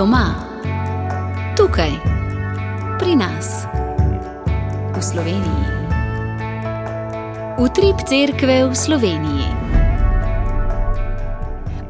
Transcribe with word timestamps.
Doma, 0.00 0.32
tukaj, 1.60 1.92
pri 2.96 3.20
nas, 3.20 3.68
v 4.96 4.96
Sloveniji. 4.96 5.66
Utrip 7.60 8.00
cerkve 8.08 8.64
v 8.64 8.72
Sloveniji. 8.72 9.79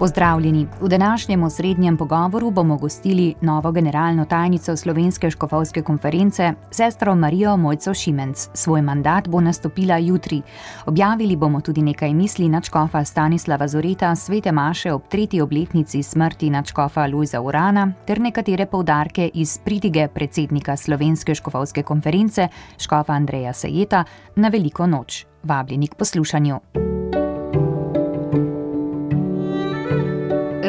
Pozdravljeni. 0.01 0.67
V 0.81 0.89
današnjem 0.89 1.43
osrednjem 1.43 1.97
pogovoru 1.97 2.51
bomo 2.51 2.77
gostili 2.77 3.35
novo 3.41 3.73
generalno 3.73 4.25
tajnico 4.25 4.77
Slovenske 4.77 5.31
škofovske 5.31 5.83
konference, 5.83 6.53
sestro 6.71 7.15
Marijo 7.15 7.57
Mojco 7.57 7.95
Šimenc. 7.95 8.49
Svoj 8.55 8.83
mandat 8.83 9.29
bo 9.29 9.41
nastopila 9.41 9.97
jutri. 9.99 10.43
Objavili 10.87 11.37
bomo 11.37 11.61
tudi 11.61 11.83
nekaj 11.83 12.15
misli 12.15 12.49
načkofa 12.49 13.05
Stanislava 13.05 13.69
Zoreta, 13.69 14.17
svete 14.17 14.53
Maše 14.53 14.93
ob 14.93 15.03
tretji 15.09 15.41
obletnici 15.41 16.03
smrti 16.03 16.51
načkofa 16.51 17.07
Luisa 17.07 17.41
Urana 17.41 17.93
ter 18.07 18.21
nekatere 18.21 18.67
povdarke 18.67 19.31
iz 19.35 19.59
pridige 19.65 20.09
predsednika 20.09 20.77
Slovenske 20.77 21.35
škofovske 21.35 21.83
konference, 21.83 22.49
škofa 22.79 23.13
Andreja 23.13 23.53
Sajeta, 23.53 24.05
na 24.37 24.49
veliko 24.49 24.87
noč. 24.87 25.27
Vabljeni 25.43 25.89
k 25.89 25.95
poslušanju. 25.95 26.61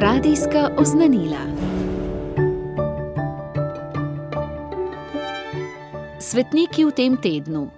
Radijska 0.02 0.70
oznanila. 0.78 1.38
Svetniki 6.20 6.86
v 6.86 6.92
tem 6.92 7.18
tednu. 7.22 7.70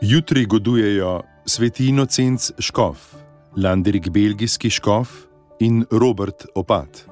Jutri 0.00 0.46
godujejo 0.46 1.22
sveti 1.44 1.92
Inocenc 1.92 2.50
Škof, 2.58 3.14
Landerik 3.56 4.08
Belgijski 4.08 4.70
Škof 4.70 5.28
in 5.60 5.84
Robert 5.90 6.46
Opat. 6.54 7.04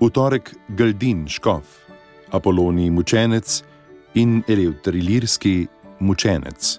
V 0.00 0.10
torek 0.10 0.54
Galdin 0.68 1.26
Škof, 1.26 1.66
Apolonij 2.30 2.90
Mučenec 2.90 3.64
in 4.14 4.44
Eleuter 4.46 4.94
Ilirski 4.94 5.66
Mučenec. 5.98 6.78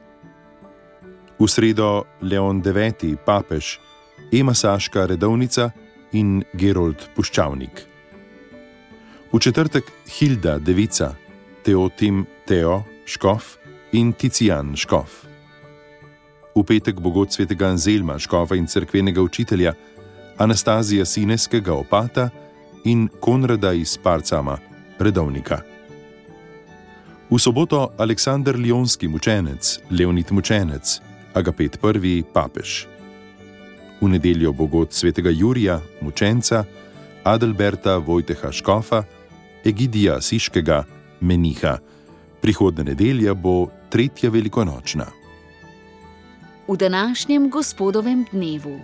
V 1.39 1.47
sredo 1.47 2.03
Leon 2.21 2.63
IX, 2.63 3.19
papež, 3.25 3.79
Ema 4.31 4.53
Saška 4.53 5.05
redovnica 5.05 5.84
in 6.15 6.43
Gerold 6.53 7.09
Puščavnik. 7.15 7.83
V 9.31 9.39
četrtek 9.39 9.91
Hilda 10.07 10.57
Devica, 10.59 11.11
Teotim 11.63 12.23
Teo 12.47 12.83
Škof 13.05 13.57
in 13.91 14.13
Ticijan 14.13 14.75
Škof. 14.75 15.25
V 16.55 16.63
petek 16.63 17.01
bo 17.03 17.11
god 17.11 17.35
svetega 17.35 17.67
Anzelma 17.67 18.15
Škofa 18.19 18.55
in 18.55 18.67
cerkvenega 18.67 19.21
učitelja, 19.21 19.73
Anastazija 20.37 21.05
Sineskega 21.05 21.73
opata 21.73 22.29
in 22.85 23.09
Konrada 23.19 23.73
iz 23.73 23.97
Parcama, 23.97 24.57
redovnika. 24.99 25.61
V 27.29 27.39
soboto 27.39 27.89
Aleksandr 27.97 28.55
Lionski 28.55 29.07
mučenec, 29.07 29.79
Leonid 29.91 30.31
mučenec, 30.31 30.99
Agapet 31.33 31.79
I 31.83 32.23
papež 32.33 32.94
v 34.01 34.09
nedeljo 34.09 34.53
bo 34.53 34.65
god 34.65 34.93
svetega 34.93 35.29
Jurija, 35.29 35.81
mučenca, 36.01 36.63
Adelberta 37.23 37.97
Vojteha 37.97 38.51
Škofa, 38.51 39.03
Egidija 39.65 40.21
Siškega, 40.21 40.83
meniha. 41.21 41.77
Prihodna 42.41 42.83
nedelja 42.83 43.33
bo 43.33 43.67
tretja 43.89 44.29
velikonočna. 44.29 45.05
V 46.67 46.77
današnjem 46.77 47.49
gospodovem 47.49 48.25
dnevu. 48.31 48.79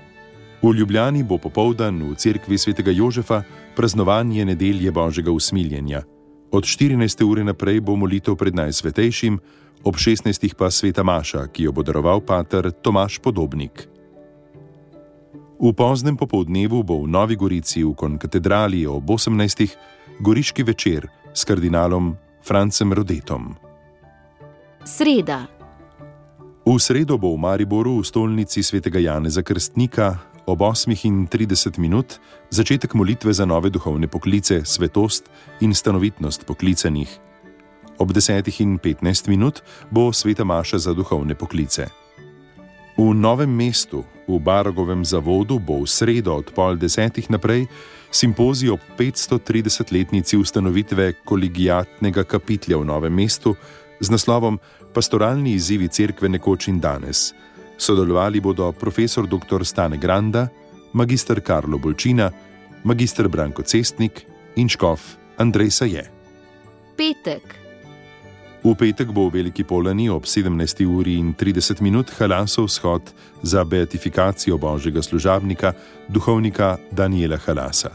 V 0.62 0.74
Ljubljani 0.76 1.24
bo 1.24 1.38
popoldan 1.38 2.04
v 2.12 2.16
cerkvi 2.16 2.58
svetega 2.58 2.92
Jožefa 2.92 3.44
praznovanje 3.76 4.46
nedelje 4.46 4.92
Božjega 4.92 5.32
usmiljenja. 5.32 6.04
Od 6.52 6.64
14. 6.64 7.24
ure 7.24 7.44
naprej 7.44 7.80
bo 7.80 7.96
molitev 7.96 8.36
pred 8.36 8.56
najsvetejšim, 8.56 9.40
ob 9.84 9.96
16. 9.96 10.54
pa 10.54 10.72
sveta 10.72 11.04
Maša, 11.04 11.48
ki 11.48 11.64
jo 11.64 11.72
bo 11.72 11.84
daroval 11.84 12.22
pater 12.22 12.72
Tomaš 12.72 13.20
Podobnik. 13.20 13.88
V 15.62 15.78
poznem 15.78 16.18
popoldnevu 16.18 16.82
bo 16.82 17.06
v 17.06 17.14
Novi 17.14 17.38
Gorici 17.38 17.86
v 17.86 17.94
konkatedrali 17.94 18.82
ob 18.90 19.06
18. 19.06 20.18
goriški 20.18 20.66
večer 20.66 21.06
s 21.30 21.46
kardinalom 21.46 22.18
Francem 22.42 22.90
Rodetom. 22.90 23.54
Sreda. 24.82 25.46
V 26.66 26.74
sredo 26.82 27.22
bo 27.22 27.38
v 27.38 27.46
Mariboru 27.46 28.02
v 28.02 28.10
stolnici 28.10 28.66
svetega 28.66 28.98
Janeza 28.98 29.46
Krstnika 29.46 30.34
ob 30.50 30.66
8.30 30.66 31.30
minut 31.78 32.18
začetek 32.50 32.98
molitve 32.98 33.30
za 33.30 33.46
nove 33.46 33.70
duhovne 33.70 34.10
poklice, 34.10 34.66
svetost 34.66 35.30
in 35.62 35.78
stanovitnost 35.78 36.42
poklicanih. 36.42 37.22
Ob 38.02 38.10
10.15 38.10 38.82
minut 39.30 39.62
bo 39.94 40.10
sveta 40.10 40.42
Maša 40.42 40.90
za 40.90 40.98
duhovne 40.98 41.38
poklice. 41.38 41.94
V 43.02 43.18
novem 43.18 43.50
mestu, 43.50 44.06
v 44.30 44.38
Barogovem 44.38 45.02
zavodu, 45.02 45.58
bo 45.58 45.82
v 45.82 45.90
sredo 45.90 46.38
od 46.38 46.54
pol 46.54 46.78
desetih 46.78 47.34
naprej 47.34 47.66
simpozij 48.14 48.70
ob 48.70 48.78
530-letnici 48.94 50.38
ustanovitve 50.38 51.26
kolegijatnega 51.26 52.22
kapitlja 52.22 52.78
v 52.78 52.86
novem 52.86 53.10
mestu 53.10 53.58
z 53.98 54.06
naslovom 54.06 54.62
Pastoralni 54.94 55.58
izzivi 55.58 55.90
cerkve 55.90 56.30
nekoč 56.30 56.70
in 56.70 56.78
danes. 56.78 57.34
Sodelovali 57.74 58.38
bodo 58.38 58.70
profesor 58.70 59.26
dr. 59.26 59.66
Stane 59.66 59.98
Granda, 59.98 60.46
magistr 60.94 61.42
Karlo 61.42 61.82
Bolčina, 61.82 62.30
magistr 62.86 63.26
Branko 63.26 63.66
Cestnik 63.66 64.30
in 64.62 64.70
škof 64.70 65.18
Andrej 65.42 65.74
Saje. 65.74 66.06
Petek. 66.94 67.61
V 68.62 68.78
petek 68.78 69.10
bo 69.10 69.26
v 69.26 69.42
Veliki 69.42 69.66
Polani 69.66 70.06
ob 70.06 70.30
17. 70.30 70.86
uri 70.86 71.18
in 71.18 71.34
30 71.34 71.82
minut 71.82 72.14
Halasov 72.14 72.70
shod 72.70 73.02
za 73.42 73.66
beatifikacijo 73.66 74.58
božjega 74.62 75.02
služabnika, 75.02 75.74
duhovnika 76.06 76.78
Daniela 76.94 77.42
Halasa. 77.42 77.90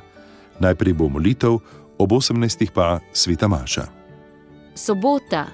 Najprej 0.59 0.93
bo 0.99 1.06
molitev, 1.06 1.62
ob 1.99 2.10
18. 2.10 2.66
pa 2.75 2.99
sveta 3.15 3.47
Maša. 3.47 3.87
Sobota. 4.75 5.47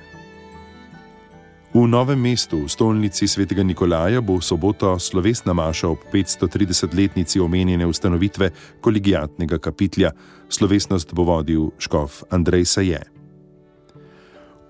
V 1.76 1.84
novem 1.84 2.16
mestu, 2.16 2.64
v 2.64 2.72
stolnici 2.72 3.28
svetega 3.28 3.60
Nikolaja, 3.60 4.24
bo 4.24 4.40
v 4.40 4.44
soboto 4.48 4.96
slovesna 4.96 5.52
Maša 5.52 5.92
ob 5.92 6.00
530-letnici 6.08 7.36
omenjene 7.36 7.84
ustanovitve 7.84 8.80
kolegijatnega 8.80 9.60
kapitlja. 9.60 10.16
Slovesnost 10.48 11.12
bo 11.12 11.28
vodil 11.28 11.68
škof 11.76 12.24
Andrej 12.32 12.64
Saje. 12.64 13.11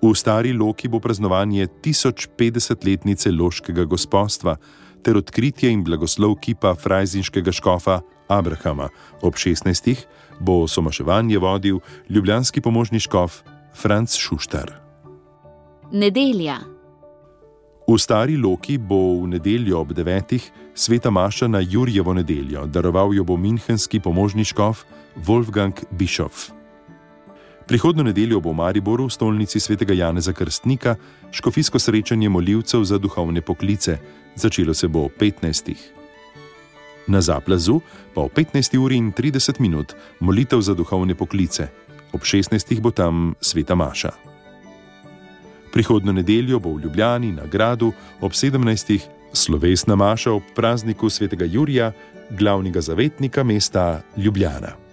V 0.03 0.15
stari 0.19 0.53
Loki 0.53 0.89
bo 0.89 0.99
praznovanje 0.99 1.67
1050-letnice 1.79 3.31
loškega 3.31 3.85
gospodstva 3.85 4.57
ter 5.03 5.17
odkritje 5.17 5.71
in 5.71 5.85
blagoslov 5.87 6.41
kipa 6.43 6.75
frajzinskega 6.75 7.53
škofa 7.55 8.01
Abrahama. 8.27 8.89
Ob 9.23 9.35
16. 9.39 9.95
bo 10.41 10.67
somaševanje 10.67 11.39
vodil 11.39 11.79
ljubljanski 12.11 12.61
pomožni 12.61 13.01
škof 13.01 13.43
Franz 13.75 14.19
Šuštar. 14.19 14.75
Nedelja. 15.93 16.59
V 17.87 17.99
stari 17.99 18.37
Loki 18.37 18.79
bo 18.79 19.23
v 19.23 19.39
nedeljo 19.39 19.81
ob 19.81 19.95
9. 19.95 20.51
sveta 20.75 21.11
Maša 21.11 21.47
na 21.47 21.63
Jurjevo 21.63 22.15
nedeljo, 22.15 22.67
daroval 22.67 23.15
jo 23.15 23.25
bo 23.25 23.37
minhenski 23.37 24.01
pomožni 24.01 24.45
škof 24.45 24.83
Wolfgang 25.15 25.79
Bischof. 25.91 26.62
Prihodno 27.73 28.03
nedeljo 28.03 28.37
bo 28.41 28.53
v 28.53 28.61
Mariboru, 28.61 29.09
v 29.09 29.13
stolnici 29.17 29.57
svetega 29.57 29.97
Janeza 29.97 30.33
Krstnika, 30.37 30.97
škofijsko 31.33 31.79
srečanje 31.81 32.29
molilcev 32.29 32.85
za 32.85 32.99
duhovne 32.99 33.41
poklice. 33.41 33.97
Začelo 34.37 34.75
se 34.75 34.89
bo 34.89 35.09
ob 35.09 35.17
15. 35.17 35.73
Na 37.09 37.21
zaplazu 37.25 37.81
pa 38.15 38.21
ob 38.21 38.33
15. 38.37 38.77
uri 38.77 38.97
in 39.01 39.09
30 39.13 39.61
minut 39.61 39.97
molitev 40.21 40.61
za 40.61 40.75
duhovne 40.77 41.15
poklice, 41.15 41.69
ob 42.13 42.21
16. 42.21 42.81
bo 42.81 42.91
tam 42.91 43.35
sveta 43.41 43.75
Maša. 43.75 44.13
Prihodno 45.73 46.13
nedeljo 46.13 46.61
bo 46.61 46.77
v 46.77 46.85
Ljubljani 46.85 47.33
na 47.33 47.49
gradu 47.49 47.93
ob 48.21 48.33
17. 48.33 49.01
slovesna 49.33 49.97
Maša 49.97 50.33
ob 50.33 50.45
prazniku 50.55 51.09
svetega 51.09 51.49
Jurija, 51.49 51.93
glavnega 52.31 52.81
zavetnika 52.81 53.43
mesta 53.43 54.03
Ljubljana. 54.17 54.92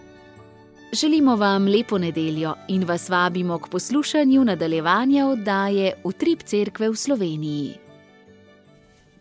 Želimo 0.91 1.35
vam 1.35 1.67
lepo 1.67 1.97
nedeljo 1.97 2.55
in 2.67 2.83
vas 2.83 3.09
vabimo 3.09 3.57
k 3.57 3.67
poslušanju 3.67 4.45
nadaljevanja 4.45 5.27
oddaje 5.27 5.93
Utrip 6.03 6.43
Cerkve 6.43 6.89
v 6.89 6.95
Sloveniji. 6.95 7.73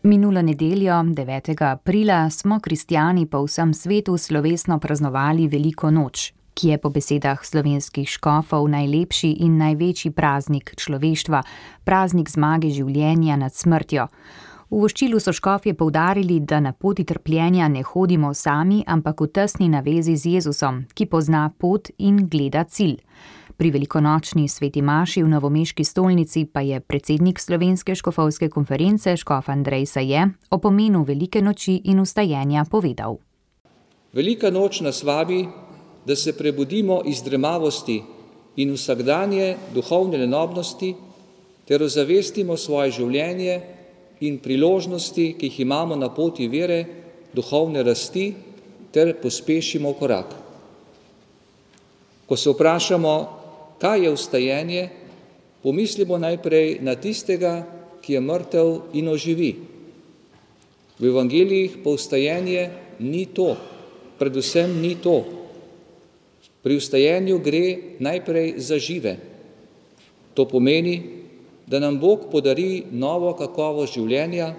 Minulo 0.03 0.43
nedeljo, 0.43 0.93
9. 0.93 1.73
aprila, 1.73 2.31
smo 2.31 2.61
kristijani 2.61 3.26
po 3.26 3.44
vsem 3.44 3.75
svetu 3.75 4.17
slovesno 4.19 4.79
praznovali 4.79 5.49
Veliko 5.49 5.91
noč, 5.91 6.32
ki 6.55 6.69
je 6.69 6.79
po 6.79 6.91
besedah 6.91 7.44
slovenskih 7.44 8.09
škofov 8.09 8.69
najlepši 8.69 9.31
in 9.31 9.59
največji 9.59 10.11
praznik 10.11 10.73
človeštva, 10.76 11.43
praznik 11.85 12.31
zmage 12.31 12.71
življenja 12.71 13.37
nad 13.37 13.55
smrtjo. 13.55 14.09
V 14.69 14.82
voščilu 14.82 15.17
so 15.17 15.32
škofje 15.32 15.73
povdarili, 15.73 16.43
da 16.44 16.59
na 16.61 16.75
poti 16.76 17.06
trpljenja 17.09 17.70
ne 17.73 17.81
hodimo 17.82 18.35
sami, 18.35 18.82
ampak 18.87 19.23
v 19.25 19.29
tesni 19.32 19.69
navezi 19.73 20.12
z 20.17 20.35
Jezusom, 20.35 20.82
ki 20.93 21.06
pozna 21.09 21.47
pot 21.56 21.88
in 21.97 22.26
gleda 22.29 22.67
cilj. 22.69 22.99
Pri 23.56 23.70
velikonočni 23.73 24.44
sveti 24.49 24.82
Maši 24.85 25.23
v 25.25 25.31
Novomeški 25.32 25.85
stolnici 25.85 26.44
pa 26.53 26.61
je 26.61 26.81
predsednik 26.81 27.41
Slovenske 27.41 27.94
škofovske 27.94 28.50
konference 28.53 29.17
Škof 29.17 29.49
Andrej 29.49 29.87
Saje 29.87 30.29
o 30.50 30.59
pomenu 30.59 31.00
velike 31.03 31.43
noči 31.43 31.81
in 31.88 32.05
ustajenja 32.05 32.67
povedal. 32.71 33.17
Velika 34.12 34.50
noč 34.50 34.82
nas 34.85 35.00
vabi, 35.03 35.49
da 36.05 36.17
se 36.17 36.37
prebudimo 36.37 37.00
iz 37.09 37.25
dremavosti 37.25 38.03
in 38.56 38.76
vsakdanje 38.76 39.56
duhovne 39.75 40.19
lenobnosti 40.19 40.94
ter 41.64 41.82
ozavestimo 41.82 42.56
svoje 42.56 43.00
življenje 43.00 43.78
in 44.20 44.38
priložnosti, 44.43 45.35
ki 45.38 45.47
jih 45.47 45.61
imamo 45.61 45.97
na 45.97 46.11
poti 46.15 46.49
vere, 46.49 46.85
duhovne 47.35 47.82
rasti 47.82 48.32
ter 48.93 49.15
pospešimo 49.23 49.93
korak. 49.94 50.35
Ko 52.26 52.37
se 52.37 52.50
vprašamo, 52.50 53.15
kaj 53.81 54.05
je 54.05 54.11
ustajenje, 54.11 54.88
pomislimo 55.62 56.19
najprej 56.19 56.79
na 56.82 56.94
tistega, 56.94 57.62
ki 58.03 58.17
je 58.17 58.20
mrtev 58.20 58.69
in 58.97 59.09
oživi. 59.09 59.53
V 60.99 61.06
evangelijih 61.06 61.79
pa 61.85 61.91
ustajenje 61.91 62.71
ni 62.99 63.26
to, 63.26 63.55
predvsem 64.19 64.81
ni 64.81 64.97
to. 64.99 65.25
Pri 66.62 66.76
ustajenju 66.76 67.38
gre 67.38 67.97
najprej 68.03 68.59
za 68.59 68.79
žive. 68.82 69.17
To 70.35 70.49
pomeni, 70.49 71.18
da 71.69 71.79
nam 71.79 71.99
Bog 72.00 72.31
podari 72.32 72.82
novo 72.91 73.35
kakovost 73.37 73.94
življenja, 73.99 74.55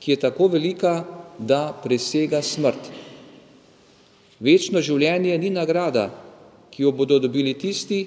ki 0.00 0.14
je 0.14 0.20
tako 0.22 0.48
velika, 0.48 1.04
da 1.38 1.70
presega 1.84 2.40
smrt. 2.44 2.88
Večno 4.40 4.80
življenje 4.80 5.36
ni 5.38 5.50
nagrada, 5.52 6.08
ki 6.72 6.82
jo 6.82 6.92
bodo 6.96 7.18
dobili 7.20 7.54
tisti, 7.60 8.00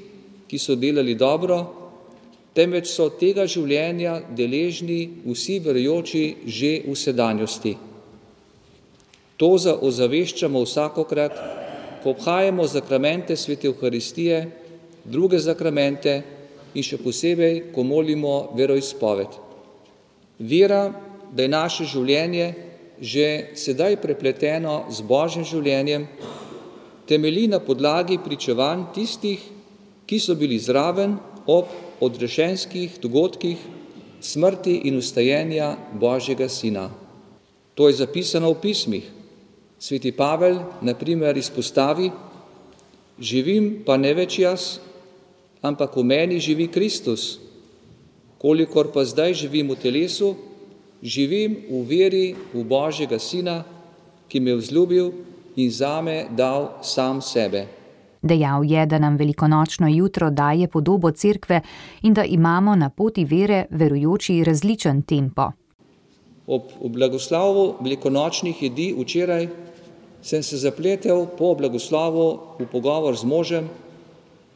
ki 0.49 0.57
so 0.57 0.75
delali 0.77 1.13
dobro, 1.17 1.59
temveč 2.57 2.89
so 2.89 3.09
tega 3.17 3.45
življenja 3.49 4.19
deležni 4.37 4.99
vsi 5.25 5.59
verjoči 5.65 6.23
že 6.45 6.71
v 6.85 6.95
sedanjosti. 6.97 7.73
To 9.37 9.49
ozaveščamo 9.57 10.61
vsakokrat, 10.61 11.37
ko 12.03 12.13
obhajamo 12.13 12.65
zakramente 12.67 13.35
svete 13.37 13.67
Euharistije, 13.69 14.45
druge 15.05 15.39
zakramente, 15.39 16.21
in 16.73 16.83
še 16.83 16.97
posebej, 17.01 17.71
ko 17.73 17.83
molimo 17.85 18.53
veroizpoved. 18.57 19.39
Vera, 20.39 20.89
da 21.33 21.43
je 21.43 21.49
naše 21.49 21.89
življenje 21.89 22.53
že 23.03 23.51
sedaj 23.57 23.97
prepleteno 23.99 24.85
z 24.87 25.03
Božjim 25.03 25.43
življenjem, 25.43 26.05
temelji 27.09 27.49
na 27.51 27.59
podlagi 27.59 28.15
pričevanj 28.21 28.85
tistih, 28.95 29.41
ki 30.07 30.19
so 30.19 30.37
bili 30.39 30.59
zraven 30.61 31.17
ob 31.49 31.67
odrešenskih 31.99 32.99
dogodkih 33.03 33.59
smrti 34.23 34.87
in 34.87 34.97
ustajenja 34.97 35.75
Božjega 35.99 36.47
Sina. 36.47 36.87
To 37.75 37.89
je 37.89 37.99
zapisano 37.99 38.53
v 38.53 38.61
pismih. 38.61 39.05
Sveti 39.79 40.13
Pavel, 40.15 40.61
na 40.79 40.95
primer, 40.95 41.35
izpostavi, 41.35 42.07
živim 43.19 43.83
pa 43.83 43.97
ne 43.97 44.13
več 44.15 44.39
jaz, 44.39 44.79
ampak 45.63 45.95
v 45.95 46.03
meni 46.03 46.39
živi 46.43 46.67
Kristus. 46.67 47.39
Kolikor 48.37 48.91
pa 48.91 49.07
zdaj 49.07 49.47
živim 49.47 49.71
v 49.71 49.79
telesu, 49.79 50.35
živim 50.99 51.63
v 51.71 51.79
veri 51.87 52.27
v 52.51 52.63
Božjega 52.67 53.15
Sina, 53.19 53.63
ki 54.27 54.43
me 54.43 54.51
je 54.51 54.59
vzljubil 54.59 55.07
in 55.55 55.71
zame 55.71 56.27
dal 56.35 56.83
sam 56.83 57.23
sebe. 57.23 57.67
Dejal 58.23 58.63
je, 58.63 58.85
da 58.85 58.99
nam 58.99 59.15
velikonočno 59.15 59.87
jutro 59.87 60.29
daje 60.29 60.67
podobo 60.67 61.11
cerkve 61.11 61.61
in 62.03 62.13
da 62.13 62.23
imamo 62.23 62.75
na 62.75 62.89
poti 62.89 63.25
vere 63.25 63.65
verujoči 63.69 64.43
različen 64.43 65.01
tempo. 65.01 65.51
Ob 66.47 66.63
blagoslovu 66.91 67.75
velikonočnih 67.79 68.63
jedi 68.63 68.95
včeraj 68.99 69.47
sem 70.21 70.43
se 70.43 70.57
zapletel 70.57 71.27
po 71.37 71.55
blagoslovu 71.55 72.39
v 72.59 72.67
pogovor 72.71 73.15
z 73.15 73.23
možem, 73.23 73.69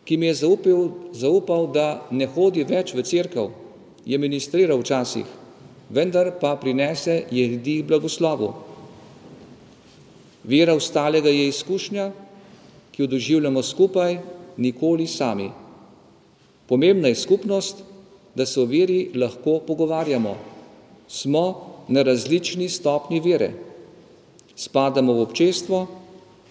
ki 0.08 0.16
mi 0.18 0.30
je 0.32 0.40
zaupil, 0.40 1.12
zaupal, 1.12 1.68
da 1.68 2.08
ne 2.16 2.30
hodi 2.32 2.64
več 2.64 2.94
v 2.96 3.04
cerkev, 3.04 3.52
je 4.08 4.16
ministriral 4.16 4.80
včasih, 4.80 5.28
vendar 5.92 6.32
pa 6.40 6.54
prinese 6.56 7.26
jedi 7.28 7.82
blagoslovu. 7.84 8.54
Vera 10.48 10.78
ostalega 10.80 11.28
je 11.28 11.50
izkušnja, 11.52 12.06
ki 12.96 13.04
jo 13.04 13.08
doživljamo 13.12 13.60
skupaj, 13.64 14.16
nikoli 14.58 15.08
sami. 15.12 15.50
Pomembna 16.72 17.12
je 17.12 17.20
skupnost, 17.20 17.84
da 18.36 18.46
se 18.46 18.62
o 18.62 18.66
veri 18.66 19.10
lahko 19.16 19.60
pogovarjamo. 19.68 20.38
Smo 21.08 21.44
na 21.88 22.04
različni 22.04 22.70
stopni 22.70 23.20
vere. 23.20 23.52
Spadamo 24.56 25.14
v 25.14 25.28
občestvo, 25.28 25.84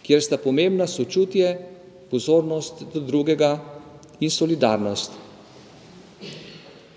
kjer 0.03 0.23
sta 0.23 0.37
pomembna 0.37 0.87
sočutje 0.87 1.76
pozornost 2.11 2.85
do 2.93 3.01
drugega 3.01 3.57
in 4.21 4.31
solidarnost. 4.31 5.13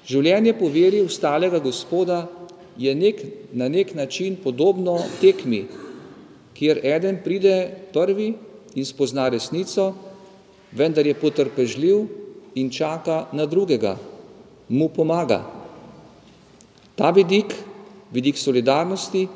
Življenje 0.09 0.55
po 0.57 0.69
veri 0.73 1.01
ustalega 1.05 1.59
gospoda 1.61 2.23
je 2.79 2.93
nek, 2.95 3.21
na 3.53 3.67
nek 3.69 3.93
način 3.95 4.37
podobno 4.41 4.97
tekmi, 5.21 5.65
kjer 6.57 6.79
eden 6.83 7.19
pride 7.23 7.55
prvi 7.93 8.33
in 8.75 8.85
spozna 8.85 9.27
resnico, 9.29 9.93
vendar 10.71 11.05
je 11.07 11.17
potrpežljiv 11.17 12.05
in 12.55 12.69
čaka 12.69 13.27
na 13.33 13.45
drugega, 13.45 13.97
mu 14.69 14.89
pomaga. 14.89 15.43
Ta 16.95 17.11
vidik, 17.15 17.53
vidik 18.11 18.37
solidarnosti, 18.37 19.27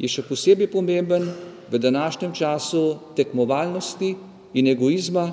je 0.00 0.08
še 0.08 0.24
posebej 0.24 0.70
pomemben 0.72 1.26
v 1.70 1.78
današnjem 1.78 2.32
času 2.34 2.84
tekmovalnosti, 3.16 4.14
in 4.54 4.66
egoizma, 4.66 5.30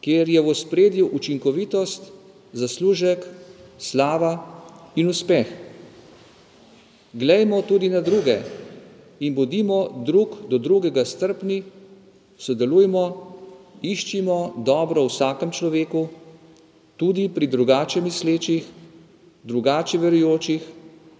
kjer 0.00 0.28
je 0.28 0.40
v 0.40 0.54
spredju 0.54 1.08
učinkovitost, 1.12 2.08
zaslužek, 2.52 3.26
slava 3.78 4.32
in 4.96 5.08
uspeh. 5.08 5.46
Glejmo 7.12 7.62
tudi 7.62 7.88
na 7.88 8.00
druge 8.00 8.40
in 9.20 9.34
bodimo 9.34 10.02
drug 10.06 10.48
do 10.48 10.58
drugega 10.58 11.04
strpni, 11.04 11.62
sodelujmo, 12.38 13.04
iščimo 13.82 14.62
dobro 14.64 15.04
v 15.04 15.10
vsakem 15.10 15.50
človeku, 15.50 16.08
tudi 16.96 17.28
pri 17.28 17.46
drugače 17.46 18.00
mislečih, 18.00 18.64
drugače 19.44 19.98
verujočih 19.98 20.62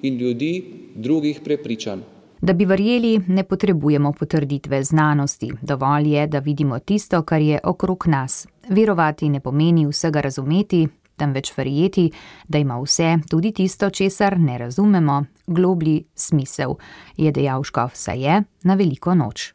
in 0.02 0.18
ljudi 0.18 0.52
drugih 0.94 1.40
prepričanj. 1.44 2.11
Da 2.42 2.52
bi 2.52 2.64
verjeli, 2.64 3.20
ne 3.26 3.44
potrebujemo 3.44 4.12
potrditve 4.12 4.84
znanosti, 4.84 5.52
dovolj 5.62 6.08
je, 6.14 6.26
da 6.26 6.38
vidimo 6.38 6.78
tisto, 6.78 7.22
kar 7.22 7.40
je 7.40 7.60
okrog 7.64 8.04
nas. 8.06 8.46
Verovati 8.68 9.28
ne 9.28 9.40
pomeni 9.40 9.86
vsega 9.86 10.20
razumeti, 10.20 10.88
temveč 11.16 11.52
verjeti, 11.56 12.10
da 12.48 12.58
ima 12.58 12.80
vse, 12.80 13.18
tudi 13.30 13.52
tisto, 13.52 13.90
česar 13.90 14.40
ne 14.40 14.58
razumemo, 14.58 15.24
globlji 15.46 16.04
smisel, 16.14 16.74
je 17.16 17.32
dejal 17.32 17.62
Škof 17.62 17.94
Saje 17.94 18.42
na 18.62 18.74
veliko 18.74 19.14
noč. 19.14 19.52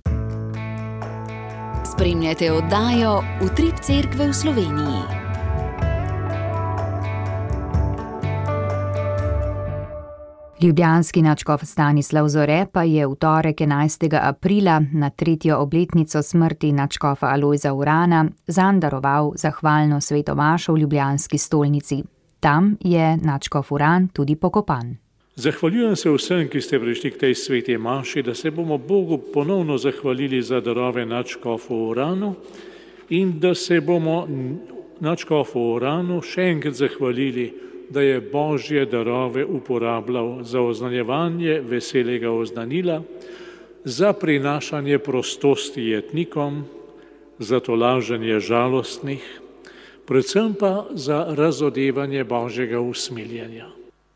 Spremljate 1.91 2.51
oddajo 2.51 3.23
Utrip 3.43 3.79
Cerkve 3.81 4.27
v 4.27 4.33
Sloveniji. 4.33 5.16
Ljubljanski 10.61 11.21
načkov 11.21 11.59
Stanislav 11.63 12.27
Zore 12.27 12.65
pa 12.73 12.83
je 12.83 13.07
v 13.07 13.15
torek 13.15 13.61
11. 13.61 14.19
aprila 14.21 14.81
na 14.93 15.09
tretjo 15.09 15.57
obletnico 15.57 16.23
smrti 16.23 16.71
načkofa 16.71 17.27
Alojza 17.27 17.73
Urana 17.73 18.25
zandaroval 18.47 19.31
zahvalno 19.35 20.01
svetomašo 20.01 20.73
v 20.73 20.77
Ljubljanski 20.77 21.37
stolnici. 21.37 22.03
Tam 22.39 22.77
je 22.81 23.17
načkof 23.17 23.71
Uran 23.71 24.07
tudi 24.07 24.35
pokopan. 24.35 24.97
Zahvaljujem 25.35 25.95
se 25.95 26.09
vsem, 26.09 26.49
ki 26.49 26.61
ste 26.61 26.79
prišli 26.79 27.11
k 27.11 27.17
tej 27.17 27.35
sveti 27.35 27.77
maši, 27.77 28.23
da 28.23 28.33
se 28.33 28.51
bomo 28.51 28.77
Bogu 28.77 29.21
ponovno 29.33 29.77
zahvalili 29.77 30.41
za 30.41 30.61
darove 30.61 31.05
načkofu 31.05 31.75
Uranu 31.75 32.35
in 33.09 33.39
da 33.39 33.55
se 33.55 33.81
bomo 33.81 34.27
načkofu 34.99 35.59
Uranu 35.59 36.21
še 36.21 36.41
enkrat 36.41 36.73
zahvalili 36.73 37.53
da 37.89 38.01
je 38.01 38.21
božje 38.21 38.85
darove 38.85 39.45
uporabljal 39.45 40.43
za 40.43 40.61
oznanjevanje 40.61 41.61
veselega 41.61 42.31
oznanila, 42.31 43.01
za 43.83 44.13
prinašanje 44.13 44.99
prostosti 44.99 45.81
jetnikom, 45.81 46.65
za 47.39 47.59
tolaženje 47.59 48.39
žalostnih, 48.39 49.23
predvsem 50.05 50.53
pa 50.59 50.85
za 50.91 51.25
razodevanje 51.29 52.23
božjega 52.23 52.79
usmiljenja. 52.79 53.65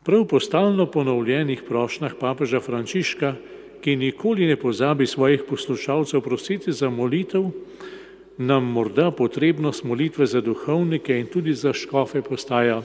Prav 0.04 0.24
po 0.24 0.40
stalno 0.40 0.86
ponovljenih 0.86 1.62
prošnjah 1.68 2.14
papeža 2.20 2.60
Frančiška, 2.60 3.34
ki 3.80 3.96
nikoli 3.96 4.46
ne 4.46 4.56
pozabi 4.56 5.06
svojih 5.06 5.42
poslušalcev 5.48 6.20
prositi 6.20 6.72
za 6.72 6.90
molitev, 6.90 7.50
nam 8.38 8.64
morda 8.64 9.10
potrebnost 9.10 9.84
molitve 9.84 10.26
za 10.26 10.40
duhovnike 10.40 11.18
in 11.18 11.26
tudi 11.26 11.54
za 11.54 11.72
škofe 11.72 12.22
postaja 12.22 12.82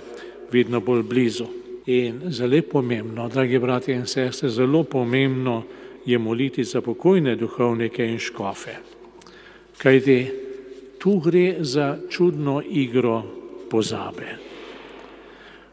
vedno 0.51 0.79
bolj 0.79 1.03
blizu. 1.03 1.45
In 1.85 2.21
zelo 2.29 2.61
pomembno, 2.61 3.29
dragi 3.29 3.59
bratje 3.59 3.95
in 3.95 4.05
sestre, 4.05 4.49
zelo 4.49 4.83
pomembno 4.83 5.63
je 6.05 6.17
moliti 6.17 6.63
za 6.63 6.81
pokojne 6.81 7.35
duhovnike 7.35 8.05
in 8.05 8.19
škofe. 8.19 8.75
Kajti 9.77 10.31
tu 10.99 11.19
gre 11.19 11.55
za 11.59 11.97
čudno 12.09 12.61
igro 12.69 13.23
pozabe. 13.69 14.35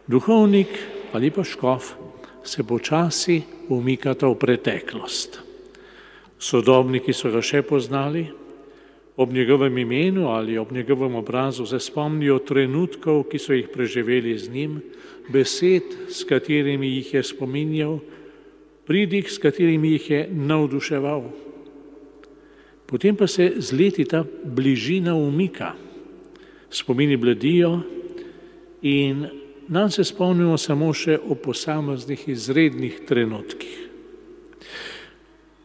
Duhovnik 0.07 0.69
ali 1.13 1.31
pa 1.31 1.45
škof 1.45 1.95
se 2.45 2.63
počasi 2.63 3.43
umikata 3.69 4.29
v 4.29 4.35
preteklost. 4.35 5.41
Sodobniki 6.39 7.13
so 7.13 7.31
ga 7.31 7.41
še 7.41 7.63
poznali, 7.63 8.27
ob 9.17 9.33
njegovem 9.33 9.79
imenu 9.79 10.29
ali 10.29 10.59
ob 10.59 10.73
njegovem 10.73 11.15
obrazu 11.15 11.67
se 11.67 11.81
spomnijo 11.81 12.39
trenutkov, 12.39 13.25
ki 13.31 13.39
so 13.39 13.53
jih 13.53 13.69
preživeli 13.73 14.39
z 14.39 14.51
njim, 14.51 14.81
besed, 15.29 15.83
s 16.09 16.25
katerimi 16.25 16.89
jih 16.97 17.15
je 17.15 17.23
spominjal, 17.23 17.99
pridih, 18.87 19.31
s 19.31 19.39
katerimi 19.39 19.93
jih 19.93 20.11
je 20.11 20.29
navduševal. 20.33 21.25
Potem 22.87 23.17
pa 23.17 23.27
se 23.27 23.53
z 23.57 23.73
leti 23.73 24.05
ta 24.05 24.25
bližina 24.45 25.15
umika, 25.15 25.73
spomini 26.71 27.17
bledijo 27.17 27.81
in 28.83 29.27
nam 29.69 29.91
se 29.91 30.05
spomnimo 30.05 30.59
samo 30.59 30.93
še 30.93 31.17
o 31.19 31.35
posameznih 31.35 32.29
izrednih 32.29 33.01
trenutkih. 33.09 33.81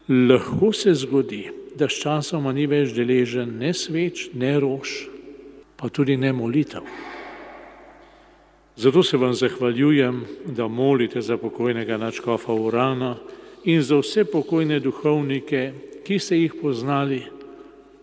Lahko 0.10 0.72
se 0.74 0.94
zgodi, 0.94 1.50
da 1.76 1.90
sčasoma 1.90 2.54
ni 2.54 2.68
več 2.68 2.94
deležen 2.96 3.58
ne 3.60 3.74
sveč, 3.74 4.30
ne 4.34 4.56
rož, 4.60 5.08
pa 5.78 5.90
tudi 5.90 6.18
ne 6.18 6.34
molitev. 6.34 6.86
Zato 8.80 9.04
se 9.04 9.18
vam 9.18 9.34
zahvaljujem, 9.34 10.24
da 10.56 10.68
molite 10.68 11.22
za 11.22 11.38
pokojnega 11.38 11.98
načkofa 11.98 12.54
Urana 12.54 13.18
in 13.64 13.82
za 13.84 14.00
vse 14.00 14.24
pokojne 14.24 14.80
duhovnike, 14.80 15.74
ki 16.08 16.20
ste 16.20 16.38
jih 16.40 16.56
poznali, 16.62 17.20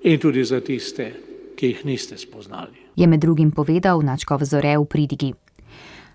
in 0.03 0.19
tudi 0.21 0.45
za 0.45 0.61
tiste, 0.61 1.13
ki 1.57 1.67
jih 1.67 1.85
niste 1.85 2.19
spoznali. 2.19 2.77
Je 2.97 3.07
med 3.07 3.21
drugim 3.21 3.51
povedal 3.51 4.03
načkov 4.05 4.45
Zore 4.45 4.77
v 4.79 4.85
pridigi. 4.85 5.33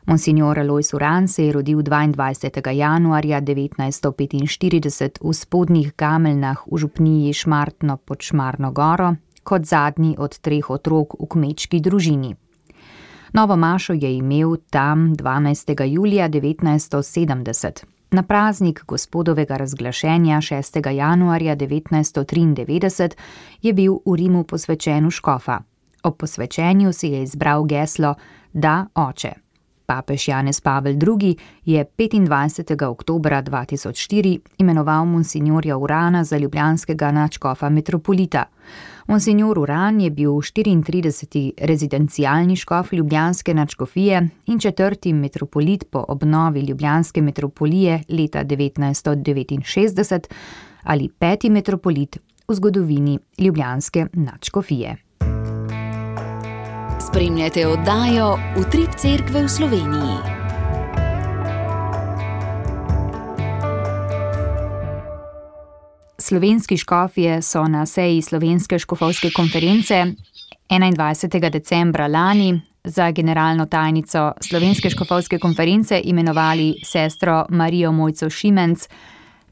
Monsignor 0.05 0.59
Alois 0.59 0.93
Uran 0.93 1.27
se 1.27 1.45
je 1.45 1.51
rodil 1.53 1.77
22. 1.77 2.69
januarja 2.69 3.41
1945 3.41 5.09
v 5.21 5.33
spodnjih 5.33 5.93
Gameljnah 5.97 6.57
v 6.71 6.77
župniji 6.77 7.33
Šmartno 7.33 7.97
pod 7.97 8.21
Šmarno 8.21 8.71
goro, 8.71 9.15
kot 9.43 9.65
zadnji 9.65 10.15
od 10.17 10.39
treh 10.39 10.69
otrok 10.69 11.13
v 11.19 11.27
kmečki 11.27 11.79
družini. 11.79 12.35
Novo 13.33 13.55
Mašo 13.55 13.93
je 13.93 14.17
imel 14.17 14.57
tam 14.69 15.15
12. 15.15 15.85
julija 15.85 16.29
1970. 16.29 17.83
Na 18.11 18.23
praznik 18.23 18.83
gospodovega 18.87 19.57
razglašenja 19.57 20.37
6. 20.37 20.89
januarja 20.91 21.55
1993 21.55 23.15
je 23.61 23.73
bil 23.73 23.99
v 24.05 24.15
Rimu 24.15 24.43
posvečen 24.43 25.05
v 25.05 25.11
škofa. 25.11 25.61
Ob 26.03 26.17
posvečenju 26.17 26.93
si 26.93 27.07
je 27.07 27.23
izbral 27.23 27.63
geslo 27.63 28.15
Da, 28.53 28.85
oče. 28.95 29.40
Papež 29.91 30.27
Janez 30.27 30.61
Pavel 30.61 30.95
II. 30.95 31.35
je 31.65 31.85
25. 31.97 32.87
oktober 32.87 33.43
2004 33.43 34.39
imenoval 34.57 35.05
monsignorja 35.05 35.77
Urana 35.77 36.23
za 36.23 36.37
ljubljanskega 36.37 37.11
načkofa 37.11 37.69
metropolita. 37.69 38.45
Monsignor 39.07 39.59
Uran 39.59 40.01
je 40.01 40.09
bil 40.09 40.31
34. 40.31 41.51
rezidencialni 41.61 42.55
škof 42.55 42.93
ljubljanske 42.93 43.53
načkofije 43.53 44.29
in 44.47 44.59
četrti 44.59 45.13
metropolit 45.13 45.83
po 45.91 46.05
obnovi 46.07 46.61
ljubljanske 46.61 47.21
metropolije 47.21 48.03
leta 48.09 48.43
1969 48.43 50.27
ali 50.83 51.09
peti 51.19 51.49
metropolit 51.49 52.17
v 52.47 52.53
zgodovini 52.53 53.19
ljubljanske 53.37 54.07
načkofije. 54.13 55.10
Spremljate 57.11 57.67
oddajo 57.67 58.37
Utrip 58.57 58.89
Cerkve 58.97 59.43
v 59.43 59.49
Sloveniji. 59.49 60.17
Slovenski 66.17 66.77
škofje 66.77 67.41
so 67.41 67.67
na 67.67 67.85
seji 67.85 68.21
Slovenske 68.21 68.79
škofovske 68.79 69.31
konference 69.35 70.05
21. 70.69 71.49
decembra 71.49 72.07
lani 72.07 72.61
za 72.83 73.11
generalno 73.11 73.65
tajnico 73.65 74.31
Slovenske 74.41 74.89
škofovske 74.89 75.39
konference 75.39 76.01
imenovali 76.03 76.75
sestro 76.83 77.45
Marijo 77.49 77.91
Mojco 77.91 78.29
Šimenc. 78.29 78.87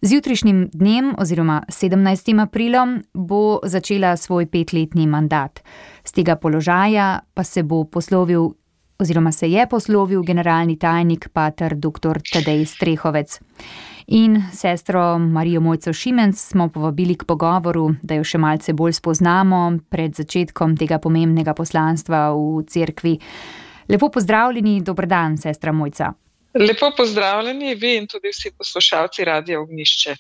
Z 0.02 0.12
jutrišnjim 0.12 0.70
dnem 0.74 1.16
oziroma 1.18 1.64
17. 1.68 2.42
aprilom 2.42 3.04
bo 3.14 3.60
začela 3.64 4.18
svoj 4.18 4.46
petletni 4.46 5.08
mandat. 5.08 5.60
Z 6.04 6.12
tega 6.12 6.36
položaja 6.36 7.20
pa 7.34 7.44
se 7.44 7.64
bo 7.64 7.84
poslovil 7.84 8.48
oziroma 9.00 9.32
se 9.32 9.48
je 9.48 9.68
poslovil 9.68 10.24
generalni 10.24 10.78
tajnik 10.80 11.30
pater 11.34 11.76
dr. 11.76 12.20
Tadej 12.34 12.66
Strehovec. 12.66 13.40
In 14.08 14.42
sestro 14.54 15.20
Marijo 15.20 15.62
Mojco 15.62 15.94
Šimenc 15.94 16.40
smo 16.40 16.70
povabili 16.70 17.16
k 17.16 17.26
pogovoru, 17.26 17.96
da 18.02 18.16
jo 18.16 18.24
še 18.24 18.38
malce 18.38 18.74
bolj 18.74 18.94
spoznamo 18.94 19.80
pred 19.90 20.16
začetkom 20.16 20.78
tega 20.78 21.00
pomembnega 21.00 21.54
poslanstva 21.54 22.32
v 22.32 22.64
cerkvi. 22.68 23.20
Lepo 23.90 24.10
pozdravljeni, 24.10 24.80
dober 24.82 25.08
dan, 25.08 25.38
sestra 25.38 25.72
Mojca. 25.72 26.14
Lepo 26.54 26.92
pozdravljeni, 26.98 27.76
vi 27.76 27.96
in 27.98 28.08
tudi 28.08 28.30
vsi 28.34 28.52
poslušalci 28.58 29.26
Radio 29.26 29.62
Ognišče. 29.62 30.16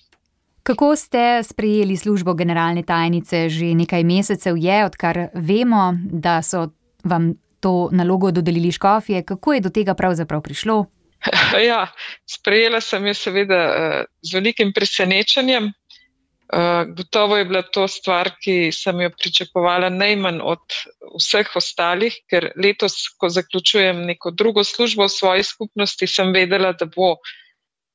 Kako 0.63 0.95
ste 0.95 1.43
sprejeli 1.43 1.97
službo 1.97 2.33
generalne 2.33 2.83
tajnice? 2.83 3.49
Že 3.49 3.73
nekaj 3.73 4.03
mesecev 4.03 4.57
je, 4.57 4.85
odkar 4.85 5.27
vemo, 5.33 5.93
da 6.11 6.41
so 6.41 6.67
vam 7.03 7.33
to 7.59 7.89
nalogo 7.91 8.31
dodelili 8.31 8.71
škofje. 8.71 9.23
Kako 9.23 9.53
je 9.53 9.59
do 9.59 9.69
tega 9.69 9.93
pravzaprav 9.93 10.41
prišlo? 10.41 10.85
Ja, 11.69 11.87
sprejela 12.25 12.81
sem 12.81 13.07
jo 13.07 13.13
seveda 13.13 13.55
eh, 13.55 14.03
z 14.21 14.33
velikim 14.33 14.73
presenečenjem. 14.73 15.71
Eh, 16.49 16.85
gotovo 16.97 17.37
je 17.37 17.45
bila 17.45 17.61
to 17.61 17.83
stvar, 17.87 18.31
ki 18.41 18.71
sem 18.73 19.01
jo 19.03 19.11
pričakovala 19.13 19.91
najmanj 19.93 20.39
od 20.41 20.77
vseh 21.21 21.51
ostalih, 21.55 22.15
ker 22.25 22.47
letos, 22.57 22.95
ko 23.21 23.29
zaključujem 23.29 24.01
neko 24.09 24.31
drugo 24.33 24.63
službo 24.65 25.05
v 25.05 25.13
svoji 25.13 25.45
skupnosti, 25.45 26.07
sem 26.09 26.33
vedela, 26.33 26.73
da 26.73 26.87
bo 26.89 27.19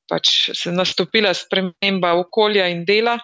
pač 0.07 0.31
se 0.55 0.71
nastopila 0.71 1.33
sprememba 1.35 2.13
okolja 2.21 2.69
in 2.71 2.85
dela. 2.87 3.17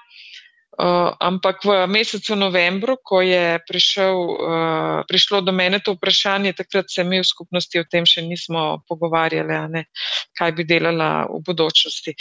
Uh, 0.71 1.11
ampak 1.19 1.67
v 1.67 1.91
mesecu 1.91 2.39
novembru, 2.39 2.95
ko 3.03 3.19
je 3.19 3.59
prišel, 3.67 4.15
uh, 4.15 5.03
prišlo 5.03 5.43
do 5.43 5.51
mene 5.51 5.83
to 5.83 5.99
vprašanje, 5.99 6.55
takrat 6.55 6.87
se 6.87 7.03
mi 7.03 7.19
v 7.19 7.27
skupnosti 7.27 7.75
o 7.83 7.85
tem 7.91 8.07
še 8.07 8.23
nismo 8.23 8.79
pogovarjali, 8.87 9.51
ne, 9.67 9.83
kaj 10.31 10.55
bi 10.55 10.63
delala 10.63 11.27
v 11.27 11.43
bodočnosti. 11.43 12.15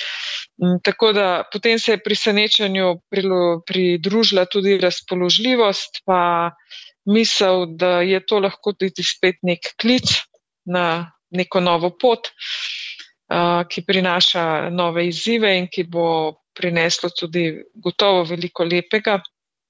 Um, 0.57 0.81
tako 0.81 1.13
da 1.13 1.45
potem 1.45 1.77
se 1.77 1.93
je 1.93 2.01
pri 2.01 2.17
senečanju 2.17 3.05
pridružila 3.69 4.49
tudi 4.49 4.81
razpoložljivost, 4.81 6.01
pa 6.09 6.49
misel, 7.05 7.77
da 7.77 8.01
je 8.01 8.17
to 8.25 8.41
lahko 8.41 8.73
tudi 8.73 9.05
spet 9.05 9.45
nek 9.45 9.77
klic 9.77 10.25
na 10.65 11.13
neko 11.29 11.61
novo 11.61 11.93
pot, 11.93 12.33
uh, 13.29 13.61
ki 13.69 13.85
prinaša 13.85 14.73
nove 14.73 15.05
izzive 15.05 15.53
in 15.53 15.69
ki 15.69 15.85
bo 15.85 16.38
prineslo 16.53 17.09
tudi 17.09 17.51
gotovo 17.75 18.23
veliko 18.23 18.63
lepega. 18.63 19.19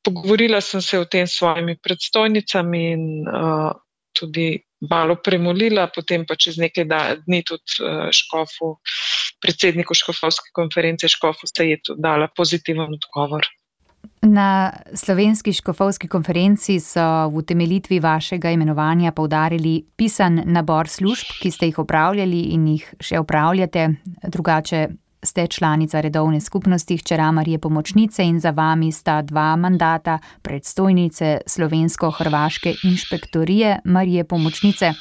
Pogovorila 0.04 0.62
sem 0.62 0.82
se 0.82 1.00
o 1.00 1.06
tem 1.06 1.28
s 1.28 1.38
svojimi 1.38 1.76
predstojnicami 1.84 2.84
in 2.92 3.06
uh, 3.28 3.72
tudi 4.16 4.58
malo 4.90 5.18
premolila, 5.24 5.90
potem 5.96 6.26
pa 6.26 6.36
čez 6.40 6.58
nekaj 6.58 6.88
dni 7.26 7.44
tudi 7.44 7.84
uh, 7.84 8.08
škofu, 8.16 8.78
predsedniku 9.44 9.94
škofovske 9.94 10.52
konference 10.56 11.08
škofu 11.08 11.48
se 11.48 11.70
je 11.70 11.82
tudi 11.84 12.02
dala 12.02 12.28
pozitiven 12.36 12.96
odgovor. 12.96 13.46
Na 14.22 14.74
slovenski 14.94 15.54
škofovski 15.54 16.08
konferenci 16.08 16.80
so 16.80 17.28
v 17.32 17.40
utemeljitvi 17.40 18.00
vašega 18.00 18.52
imenovanja 18.52 19.12
povdarili 19.12 19.86
pisan 19.96 20.42
nabor 20.46 20.88
služb, 20.88 21.28
ki 21.42 21.52
ste 21.52 21.66
jih 21.66 21.80
opravljali 21.80 22.42
in 22.56 22.68
jih 22.68 22.90
še 23.00 23.20
opravljate, 23.20 23.88
drugače 24.28 24.88
ste 25.24 25.48
članica 25.48 26.02
redovne 26.02 26.42
skupnosti 26.42 26.98
Hčera 26.98 27.32
Marije 27.32 27.60
Pomočnice 27.60 28.24
in 28.24 28.40
za 28.40 28.50
vami 28.50 28.92
sta 28.92 29.22
dva 29.22 29.56
mandata 29.56 30.20
predstojnice 30.42 31.42
slovensko-hrvaške 31.46 32.74
inšpektorije 32.84 33.80
Marije 33.86 34.24
Pomočnice. 34.24 34.92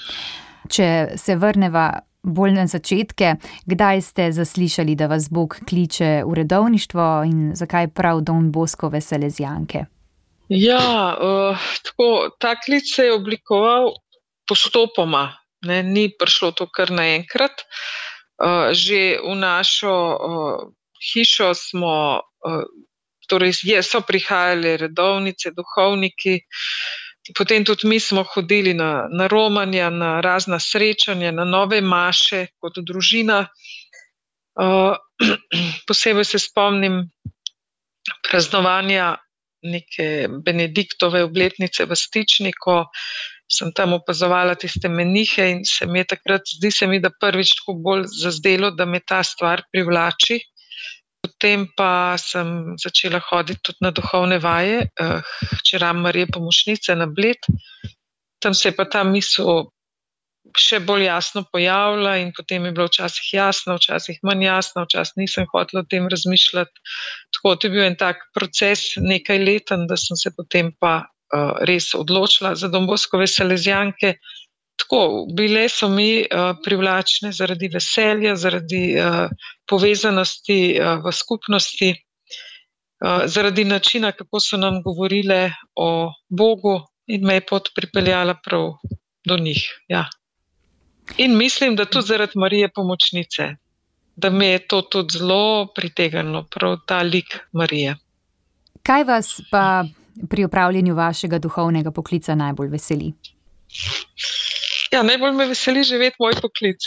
Če 0.68 1.06
se 1.16 1.36
vrneva 1.36 2.00
bolj 2.22 2.52
na 2.52 2.66
začetke. 2.66 3.34
Kdaj 3.66 4.00
ste 4.00 4.32
zaslišali, 4.32 4.94
da 4.94 5.06
vas 5.06 5.30
Bog 5.30 5.56
kliče 5.68 6.22
v 6.26 6.34
redovništvo 6.34 7.22
in 7.26 7.52
zakaj 7.54 7.88
prav 7.88 8.20
Don 8.20 8.52
Boskove 8.52 9.00
Selezijanke? 9.00 9.84
Ja, 10.48 11.16
uh, 11.20 11.70
tako, 11.84 12.30
ta 12.40 12.56
klic 12.60 12.94
se 12.94 13.04
je 13.04 13.14
oblikoval 13.14 13.92
postopoma, 14.48 15.36
ne, 15.62 15.82
ni 15.82 16.08
prišlo 16.18 16.52
to 16.52 16.66
kar 16.72 16.90
naenkrat. 16.90 17.52
Uh, 17.52 18.07
že 18.72 19.18
v 19.18 19.34
našo 19.34 19.94
uh, 20.14 20.70
hišo 21.02 21.54
smo, 21.54 22.22
uh, 22.22 22.66
torej 23.28 23.52
je, 23.62 23.82
so 23.82 24.00
prihajali 24.00 24.76
redovnice, 24.76 25.50
duhovniki, 25.50 26.46
potem 27.34 27.64
tudi 27.64 27.88
mi 27.88 28.00
smo 28.00 28.22
hodili 28.22 28.74
na, 28.74 29.08
na 29.10 29.26
romanja, 29.26 29.90
na 29.90 30.20
razna 30.20 30.60
srečanja, 30.60 31.32
na 31.32 31.44
nove 31.44 31.80
maše 31.80 32.46
kot 32.62 32.78
družina. 32.78 33.48
Uh, 34.58 34.94
posebej 35.88 36.24
se 36.24 36.38
spomnim 36.38 37.10
praznovanja 38.30 39.16
neke 39.62 40.28
Benediktove 40.44 41.22
obletnice 41.26 41.84
v 41.84 41.96
Stični, 41.96 42.52
ko 42.54 42.86
sem 43.48 43.72
tam 43.72 43.96
opazovala 43.96 44.54
tiste 44.54 44.88
menihe 44.88 45.48
in 45.50 45.64
se 45.64 45.86
mi 45.86 46.02
je 46.02 46.10
takrat, 46.14 46.44
zdi 46.56 46.70
se 46.70 46.86
mi, 46.86 47.00
da 47.00 47.10
prvič 47.10 47.54
tako 47.60 47.78
bolj 47.84 48.04
zazdelo, 48.12 48.70
da 48.70 48.84
me 48.84 49.00
ta 49.00 49.22
stvar 49.24 49.64
privlači. 49.72 50.38
Potem 51.24 51.66
pa 51.76 52.14
sem 52.20 52.76
začela 52.78 53.18
hoditi 53.30 53.60
tudi 53.64 53.82
na 53.82 53.90
duhovne 53.90 54.38
vaje, 54.38 54.86
včeraj 55.58 55.96
uh, 55.96 56.02
Marije 56.04 56.28
pomočnice 56.34 56.94
na 56.94 57.08
Bled. 57.10 57.48
Tam 58.38 58.54
se 58.54 58.68
je 58.68 58.76
pa 58.76 58.84
ta 58.84 59.02
misel 59.04 59.66
še 60.56 60.78
bolj 60.86 61.04
jasno 61.08 61.42
pojavila, 61.52 62.16
in 62.22 62.30
potem 62.36 62.64
je 62.64 62.72
bilo 62.72 62.86
včasih 62.88 63.32
jasno, 63.34 63.76
včasih 63.76 64.20
manj 64.24 64.46
jasno, 64.46 64.84
včasih 64.86 65.20
nisem 65.20 65.48
hotela 65.50 65.82
o 65.82 65.88
tem 65.90 66.08
razmišljati. 66.08 66.84
Tako 67.34 67.54
da 67.54 67.66
je 67.66 67.72
bil 67.74 67.84
en 67.84 67.96
tak 68.00 68.22
proces, 68.34 68.94
nekaj 68.96 69.42
leten, 69.42 69.86
da 69.90 69.98
sem 70.00 70.16
se 70.16 70.32
potem 70.36 70.72
pa 70.80 71.02
uh, 71.34 71.58
res 71.60 71.94
odločila 71.94 72.54
za 72.54 72.68
Domboskove 72.68 73.26
Selezijanke. 73.26 74.14
Tako, 74.78 75.26
bile 75.34 75.68
so 75.68 75.88
mi 75.88 76.22
uh, 76.22 76.54
privlačne 76.64 77.32
zaradi 77.32 77.68
veselja, 77.72 78.36
zaradi 78.36 78.82
uh, 78.94 79.26
povezanosti 79.66 80.78
uh, 80.78 81.02
v 81.04 81.12
skupnosti, 81.12 81.90
uh, 81.94 83.26
zaradi 83.26 83.64
načina, 83.64 84.12
kako 84.12 84.40
so 84.40 84.56
nam 84.56 84.82
govorile 84.82 85.50
o 85.74 86.12
Bogu 86.28 86.78
in 87.06 87.26
me 87.26 87.40
je 87.40 87.46
pot 87.50 87.72
pripeljala 87.74 88.36
prav 88.44 88.72
do 89.26 89.36
njih. 89.36 89.64
Ja. 89.88 90.06
In 91.16 91.36
mislim, 91.36 91.76
da 91.76 91.84
tudi 91.84 92.06
zaradi 92.06 92.32
Marije 92.38 92.68
pomočnice, 92.74 93.54
da 94.16 94.30
me 94.30 94.46
je 94.46 94.66
to 94.68 94.82
tudi 94.82 95.18
zelo 95.18 95.66
pritegnilo, 95.74 96.46
prav 96.50 96.76
ta 96.86 97.02
lik 97.02 97.38
Marije. 97.52 97.96
Kaj 98.82 99.04
vas 99.04 99.40
pa 99.50 99.84
pri 100.30 100.44
upravljanju 100.44 100.94
vašega 100.94 101.38
duhovnega 101.38 101.90
poklica 101.90 102.34
najbolj 102.34 102.68
veseli? 102.68 103.12
Ja, 104.92 105.02
najbolj 105.02 105.34
me 105.36 105.46
veseli 105.46 105.82
živeti 105.84 106.16
moj 106.18 106.38
poklic 106.40 106.86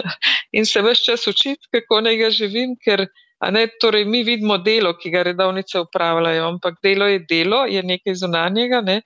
in 0.56 0.66
se 0.66 0.82
vse 0.82 1.04
čas 1.04 1.26
učiti, 1.26 1.68
kako 1.74 2.00
naj 2.00 2.16
ga 2.16 2.30
živim, 2.30 2.76
ker 2.84 3.06
ne, 3.50 3.66
torej 3.80 4.04
mi 4.04 4.22
vidimo 4.22 4.58
delo, 4.58 4.94
ki 4.98 5.10
ga 5.10 5.22
redovnice 5.22 5.80
upravljajo, 5.80 6.46
ampak 6.48 6.78
delo 6.82 7.06
je 7.06 7.24
delo, 7.28 7.64
je 7.66 7.82
nekaj 7.82 8.14
zunanjega. 8.14 8.80
Ne. 8.80 9.02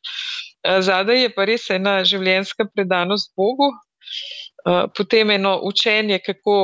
Zadaj 0.81 1.23
je 1.23 1.33
pa 1.35 1.45
res 1.49 1.71
ena 1.71 1.99
življenjska 2.05 2.69
predanost 2.75 3.33
Bogu, 3.37 3.71
potem 4.99 5.31
eno 5.31 5.57
učenje, 5.63 6.19
kako 6.27 6.57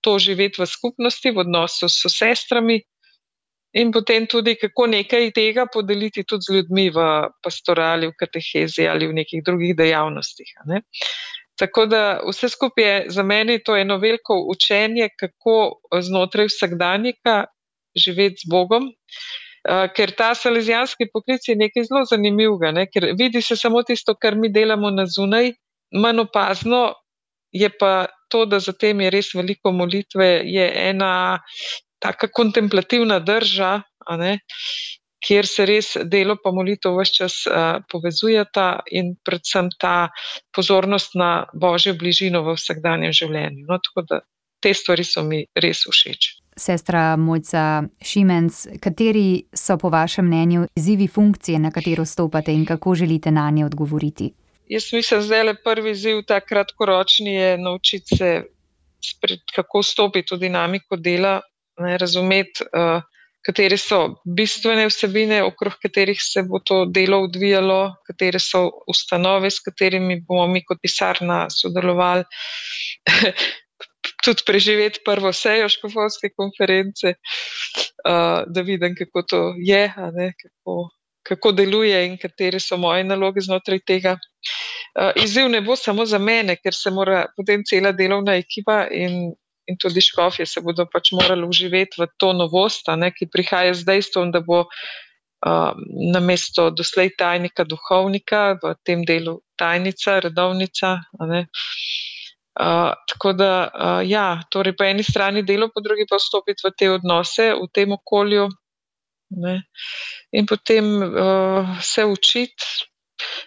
to 0.00 0.18
živeti 0.18 0.62
v 0.62 0.66
skupnosti, 0.66 1.30
v 1.30 1.44
odnosu 1.44 1.88
s 1.88 2.08
sestrami, 2.12 2.80
in 3.72 3.92
potem 3.92 4.26
tudi, 4.26 4.56
kako 4.58 4.86
nekaj 4.90 5.30
tega 5.34 5.66
podeliti 5.72 6.24
tudi 6.26 6.46
z 6.46 6.54
ljudmi 6.56 6.88
v 6.90 7.06
pastorali, 7.42 8.10
v 8.10 8.16
katehezi 8.18 8.88
ali 8.90 9.06
v 9.06 9.18
nekih 9.20 9.44
drugih 9.46 9.76
dejavnostih. 9.78 10.50
Ne. 10.66 10.82
Tako 11.60 11.86
da 11.86 12.02
vse 12.24 12.48
skupaj 12.48 12.84
je 12.84 12.94
za 13.14 13.22
mene 13.22 13.58
to 13.64 13.76
eno 13.76 13.98
veliko 14.00 14.38
učenje, 14.50 15.10
kako 15.20 15.82
znotraj 16.00 16.48
vsakdanjika 16.48 17.44
živeti 17.96 18.46
z 18.46 18.50
Bogom. 18.50 18.88
Ker 19.94 20.12
ta 20.16 20.32
salezijanski 20.34 21.10
poklic 21.12 21.44
je 21.48 21.56
nekaj 21.56 21.84
zelo 21.84 22.06
zanimivega, 22.08 22.70
ne? 22.72 22.86
ker 22.88 23.10
vidi 23.18 23.42
se 23.44 23.56
samo 23.60 23.82
tisto, 23.84 24.14
kar 24.16 24.34
mi 24.34 24.48
delamo 24.48 24.90
na 24.90 25.04
zunaj, 25.06 25.52
manj 25.92 26.22
opazno 26.24 26.94
je 27.52 27.68
pa 27.78 28.06
to, 28.28 28.46
da 28.46 28.58
za 28.58 28.72
tem 28.72 29.00
je 29.00 29.10
res 29.10 29.34
veliko 29.34 29.72
molitve, 29.72 30.40
je 30.46 30.64
ena 30.88 31.40
taka 32.00 32.28
kontemplativna 32.32 33.20
drža, 33.20 33.82
kjer 35.20 35.46
se 35.46 35.66
res 35.68 35.92
delo 36.08 36.36
pa 36.40 36.52
molitev 36.56 36.96
vse 36.96 37.14
čas 37.20 37.34
uh, 37.46 37.82
povezujeta 37.92 38.80
in 38.96 39.14
predvsem 39.24 39.68
ta 39.78 40.08
pozornost 40.56 41.14
na 41.14 41.46
božjo 41.52 41.94
bližino 42.00 42.42
v 42.46 42.56
vsakdanjem 42.56 43.12
življenju. 43.12 43.66
No, 43.68 43.78
tako 43.84 44.06
da 44.08 44.20
te 44.60 44.72
stvari 44.74 45.04
so 45.04 45.24
mi 45.24 45.44
res 45.56 45.84
všeč. 45.88 46.36
Sestra 46.60 47.16
Mojca 47.16 47.82
Šimenc, 48.04 48.66
kateri 48.82 49.44
so 49.56 49.78
po 49.80 49.88
vašem 49.92 50.26
mnenju 50.26 50.66
izzivi 50.76 51.06
funkcije, 51.08 51.58
na 51.58 51.70
katero 51.70 52.04
stopate 52.04 52.52
in 52.52 52.66
kako 52.68 52.94
želite 52.94 53.30
na 53.30 53.48
nje 53.50 53.64
odgovoriti? 53.64 54.32
Jaz 54.68 54.92
mislim, 54.92 55.28
da 55.28 55.36
je 55.36 55.54
prvi 55.64 55.94
ziv 55.94 56.22
ta 56.26 56.40
kratkoročni, 56.40 57.34
je 57.34 57.58
naučiti 57.58 58.16
se, 58.16 58.42
spred, 59.04 59.40
kako 59.54 59.82
stopiti 59.82 60.34
v 60.34 60.38
dinamiko 60.38 60.96
dela, 60.96 61.40
ne, 61.80 61.96
razumeti, 61.98 62.64
uh, 62.76 63.02
katere 63.46 63.76
so 63.80 64.00
bistvene 64.24 64.86
vsebine, 64.90 65.40
okrog 65.44 65.78
katerih 65.82 66.18
se 66.20 66.42
bo 66.48 66.60
to 66.64 66.84
delo 66.94 67.22
odvijalo, 67.24 67.80
katere 68.06 68.40
so 68.42 68.66
ustanove, 68.88 69.50
s 69.50 69.64
katerimi 69.64 70.20
bomo 70.28 70.46
mi 70.52 70.64
kot 70.64 70.80
pisarna 70.82 71.46
sodelovali. 71.50 72.24
Tudi 74.24 74.44
preživeti 74.46 75.00
prvo 75.04 75.32
sejo 75.32 75.68
škofovske 75.72 76.28
konference, 76.36 77.14
uh, 77.14 78.42
da 78.46 78.64
vidim, 78.64 78.94
kako 78.96 79.22
to 79.22 79.40
je, 79.56 79.86
ne, 80.16 80.32
kako, 80.42 80.76
kako 81.26 81.52
deluje 81.52 82.02
in 82.06 82.18
katere 82.20 82.60
so 82.60 82.76
moje 82.76 83.04
naloge 83.04 83.40
znotraj 83.44 83.80
tega. 83.86 84.18
Uh, 84.98 85.12
izziv 85.16 85.48
ne 85.48 85.60
bo 85.64 85.76
samo 85.76 86.04
za 86.06 86.18
mene, 86.18 86.56
ker 86.60 86.76
se 86.76 86.90
mora 86.90 87.24
potem 87.36 87.64
cela 87.64 87.92
delovna 87.96 88.36
ekipa 88.36 88.82
in, 88.90 89.32
in 89.70 89.78
tudi 89.78 90.02
škofje 90.02 90.46
se 90.46 90.62
bodo 90.64 90.86
pač 90.90 91.12
morali 91.16 91.46
uživeti 91.46 92.02
v 92.02 92.08
to 92.18 92.32
novost, 92.36 92.90
ne, 92.98 93.12
ki 93.14 93.30
prihaja 93.30 93.74
z 93.78 93.86
dejstvom, 93.86 94.32
da 94.34 94.42
bo 94.42 94.64
uh, 94.66 95.72
na 96.12 96.20
mesto 96.20 96.70
doslej 96.74 97.14
tajnika 97.18 97.64
duhovnika, 97.64 98.58
v 98.62 98.74
tem 98.84 99.04
delu 99.06 99.38
tajnica, 99.60 100.18
redovnica. 100.26 100.96
Uh, 102.60 102.92
tako 103.08 103.32
da, 103.38 103.52
uh, 103.70 104.00
ja, 104.04 104.42
torej 104.50 104.74
po 104.76 104.84
eni 104.84 105.06
strani 105.06 105.44
delo, 105.46 105.70
po 105.72 105.80
drugi 105.80 106.08
pa 106.10 106.18
vstopiti 106.18 106.66
v 106.66 106.74
te 106.76 106.90
odnose, 106.90 107.52
v 107.54 107.70
tem 107.72 107.94
okolju 107.94 108.50
ne, 109.30 109.62
in 110.34 110.46
potem 110.46 110.84
uh, 111.02 111.78
se 111.80 112.04
učiti, 112.04 112.89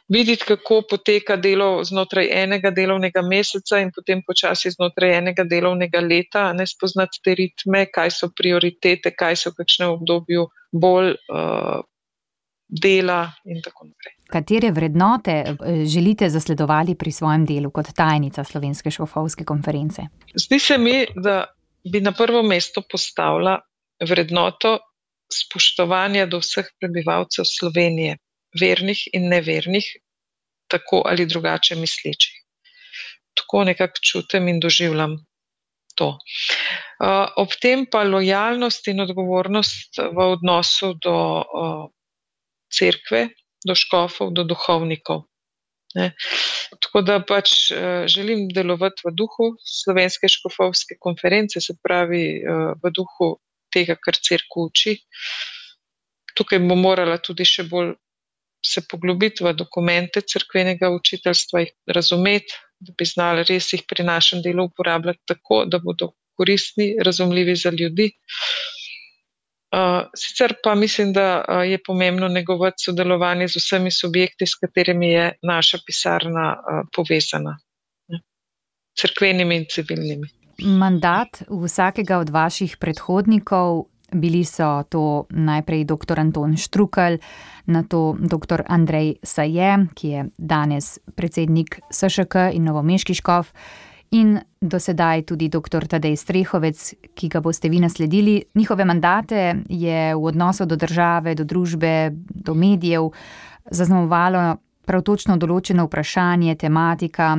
videti, 0.08 0.44
kako 0.48 0.82
poteka 0.89 1.36
delo 1.36 1.84
znotraj 1.84 2.28
enega 2.44 2.72
delovnega 2.72 3.22
meseca 3.22 3.80
in 3.80 3.92
potem 3.96 4.22
počasi 4.28 4.72
znotraj 4.72 5.18
enega 5.18 5.44
delovnega 5.44 6.02
leta, 6.02 6.52
ne 6.54 6.68
spoznati 6.68 7.22
te 7.24 7.36
ritme, 7.36 7.86
kaj 7.94 8.12
so 8.12 8.30
prioritete, 8.36 9.13
kaj 9.16 9.39
so 9.39 9.54
v 9.54 9.62
kakšnem 9.62 9.96
obdobju 9.96 10.48
bolj 10.72 11.13
uh, 11.13 11.82
dela 12.68 13.22
in 13.46 13.62
tako 13.62 13.88
naprej. 13.88 14.16
Katere 14.34 14.72
vrednote 14.72 15.32
eh, 15.32 15.86
želite 15.86 16.30
zasledovati 16.30 16.96
pri 16.96 17.12
svojem 17.12 17.46
delu 17.46 17.72
kot 17.72 17.94
tajnica 17.96 18.44
Slovenske 18.44 18.92
šofovske 18.92 19.46
konference? 19.46 20.02
Zdi 20.36 20.60
se 20.60 20.78
mi, 20.78 21.06
da 21.16 21.44
bi 21.92 22.02
na 22.02 22.12
prvo 22.12 22.44
mesto 22.44 22.82
postavila 22.92 23.60
vrednoto 24.10 24.78
spoštovanja 25.34 26.26
do 26.26 26.39
vseh 26.42 26.66
prebivalcev 26.80 27.46
Slovenije 27.46 28.18
vernih 28.60 29.08
in 29.13 29.30
nevernih, 29.30 29.86
tako 30.68 31.04
ali 31.06 31.26
drugače 31.26 31.76
mislečih. 31.76 32.34
Tako 33.34 33.63
nekako 33.63 34.02
čutim 34.02 34.48
in 34.48 34.60
doživljam 34.60 35.18
to. 35.96 36.18
Ob 37.38 37.54
tem 37.62 37.86
pa 37.86 38.04
lojalnost 38.04 38.88
in 38.88 39.04
odgovornost 39.04 40.00
v 40.13 40.26
odnosu 40.38 40.94
do 41.02 41.16
cerkve, 42.74 43.28
do 43.66 43.76
škofov, 43.78 44.34
do 44.34 44.44
duhovnikov. 44.44 45.26
Ne. 45.94 46.13
Tako 46.82 47.04
da 47.06 47.20
pač 47.22 47.70
želim 48.10 48.48
delovati 48.50 49.06
v 49.06 49.13
duhu 49.13 49.52
slovenske 49.62 50.30
škofovske 50.30 50.98
konference, 51.00 51.62
se 51.62 51.76
pravi 51.84 52.42
v 52.82 52.94
duhu 52.94 53.36
tega, 53.74 53.98
kar 54.02 54.18
crkva 54.18 54.66
uči. 54.70 54.98
Tukaj 56.34 56.63
bom 56.66 56.82
morala 56.82 57.20
tudi 57.22 57.46
še 57.46 57.68
bolj 57.70 57.94
se 58.65 58.82
poglobiti 58.89 59.43
v 59.43 59.54
dokumente 59.54 60.21
crkvenega 60.21 60.89
učiteljstva, 60.89 61.60
jih 61.60 61.71
razumeti, 61.95 62.54
da 62.80 62.93
bi 62.97 63.06
znali 63.06 63.43
res 63.49 63.73
jih 63.73 63.84
pri 63.88 64.04
našem 64.04 64.41
delu 64.41 64.67
uporabljati 64.69 65.19
tako, 65.28 65.63
da 65.65 65.80
bodo 65.80 66.13
koristni, 66.38 66.95
razumljivi 67.04 67.56
za 67.56 67.69
ljudi. 67.69 68.12
Uh, 69.73 70.06
sicer 70.15 70.54
pa 70.63 70.76
mislim, 70.76 71.13
da 71.13 71.28
uh, 71.41 71.63
je 71.69 71.80
pomembno 71.86 72.28
negovati 72.28 72.84
sodelovanje 72.86 73.47
z 73.47 73.58
vsemi 73.58 73.91
subjekti, 73.91 74.45
s 74.45 74.56
katerimi 74.62 75.10
je 75.12 75.32
naša 75.41 75.80
pisarna 75.86 76.54
uh, 76.54 76.86
povezana, 76.95 77.58
crkvenimi 78.99 79.56
in 79.56 79.65
civilnimi. 79.69 80.30
Mandat 80.60 81.41
vsakega 81.49 82.17
od 82.17 82.30
vaših 82.30 82.78
predhodnikov, 82.78 83.86
bili 84.13 84.43
so 84.43 84.84
to 84.89 85.26
najprej 85.30 85.86
dr. 85.86 86.19
Anton 86.19 86.58
Štrukelj, 86.58 87.19
na 87.65 87.84
to 87.84 88.15
dr. 88.19 88.63
Andrej 88.67 89.15
Saje, 89.23 89.88
ki 89.93 90.08
je 90.08 90.26
danes 90.38 90.99
predsednik 91.15 91.80
SŠK 91.91 92.52
in 92.54 92.63
Novomeški 92.63 93.13
škov 93.13 93.54
in 94.13 94.38
do 94.62 94.80
sedaj 94.80 95.26
tudi 95.26 95.49
dr. 95.49 95.88
Tadej 95.89 96.15
Strehovec, 96.15 96.93
ki 97.15 97.30
ga 97.30 97.41
boste 97.41 97.69
vi 97.69 97.80
nasledili. 97.80 98.43
Njihove 98.56 98.86
mandate 98.86 99.56
je 99.69 100.15
v 100.15 100.26
odnosu 100.26 100.65
do 100.65 100.76
države, 100.76 101.36
do 101.36 101.43
družbe, 101.43 102.12
do 102.13 102.54
medijev 102.54 103.10
zaznamovalo 103.71 104.58
prav 104.86 105.02
točno 105.02 105.38
določeno 105.39 105.88
vprašanje, 105.88 106.56
tematika. 106.56 107.36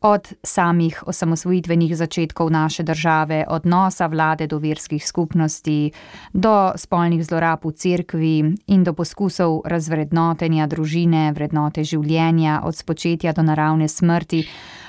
Od 0.00 0.28
samih 0.42 1.02
osamosvojitvenih 1.06 1.96
začetkov 1.96 2.50
naše 2.50 2.82
države, 2.82 3.44
odnosa 3.48 4.06
vlade 4.06 4.46
do 4.46 4.58
verskih 4.58 5.06
skupnosti, 5.06 5.90
do 6.32 6.72
spolnih 6.76 7.24
zlorab 7.26 7.64
v 7.64 7.72
cerkvi 7.72 8.54
in 8.66 8.84
do 8.84 8.94
poskusov 8.94 9.62
razvrednotenja 9.66 10.66
družine, 10.66 11.32
vrednote 11.34 11.84
življenja, 11.84 12.60
od 12.64 12.76
spočetja 12.76 13.32
do 13.32 13.42
naravne 13.42 13.88
smrti. 13.88 14.46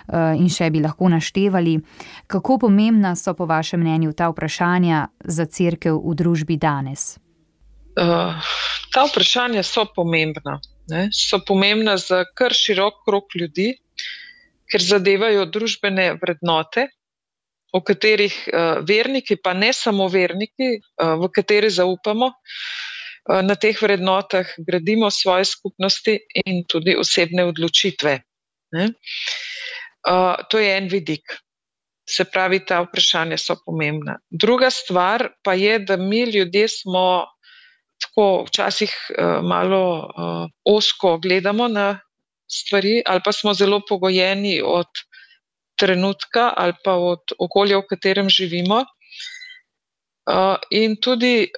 Eh, 0.10 0.42
in 0.42 0.50
še 0.50 0.72
bi 0.74 0.82
lahko 0.82 1.10
naštevali. 1.10 1.76
Kako 2.28 2.58
pomembna 2.66 3.14
so 3.16 3.36
po 3.38 3.46
vašem 3.46 3.80
mnenju 3.80 4.14
ta 4.18 4.30
vprašanja 4.32 5.08
za 5.22 5.46
crkv 5.46 6.00
v 6.02 6.16
družbi 6.18 6.58
danes? 6.58 7.20
Uh, 8.00 8.34
ta 8.94 9.06
vprašanja 9.06 9.62
so 9.64 9.86
pomembna. 9.96 10.58
Ne? 10.90 11.10
So 11.14 11.38
pomembna 11.46 11.98
za 12.02 12.24
kar 12.34 12.56
širok 12.58 13.04
krok 13.06 13.36
ljudi, 13.38 13.76
ker 14.70 14.84
zadevajo 14.84 15.46
družbene 15.50 16.14
vrednote, 16.22 16.88
o 17.74 17.82
katerih 17.86 18.34
uh, 18.50 18.82
verniki, 18.86 19.38
pa 19.38 19.54
ne 19.54 19.72
samo 19.74 20.08
verniki, 20.10 20.80
uh, 20.80 21.16
v 21.22 21.30
kateri 21.36 21.70
zaupamo. 21.70 22.34
Na 23.30 23.54
teh 23.54 23.78
vrednotah 23.78 24.48
gradimo 24.66 25.12
svoje 25.14 25.46
skupnosti 25.46 26.16
in 26.48 26.64
tudi 26.66 26.96
osebne 26.98 27.44
odločitve. 27.46 28.16
Ne? 28.74 28.86
to 30.50 30.58
je 30.58 30.72
en 30.78 30.88
vidik. 30.90 31.36
Se 32.10 32.26
pravi, 32.26 32.64
ta 32.66 32.80
vprašanja 32.82 33.38
so 33.38 33.60
pomembna. 33.66 34.18
Druga 34.32 34.72
stvar 34.74 35.28
pa 35.44 35.54
je, 35.54 35.78
da 35.80 35.98
mi 35.98 36.24
ljudje 36.26 36.68
smo 36.68 37.28
tako 38.02 38.46
včasih 38.48 38.96
malo 39.44 40.10
osko 40.66 41.20
gledamo 41.22 41.68
na 41.68 42.00
stvari, 42.52 43.02
ali 43.06 43.22
pa 43.26 43.32
smo 43.32 43.54
zelo 43.54 43.82
pogojeni 43.90 44.62
od 44.66 44.88
trenutka 45.80 46.54
ali 46.58 46.74
pa 46.84 46.94
od 46.94 47.36
okolja, 47.40 47.80
v 47.80 47.88
katerem 47.90 48.30
živimo. 48.30 48.84
Uh, 50.30 50.62
in 50.70 50.94
tudi 51.02 51.50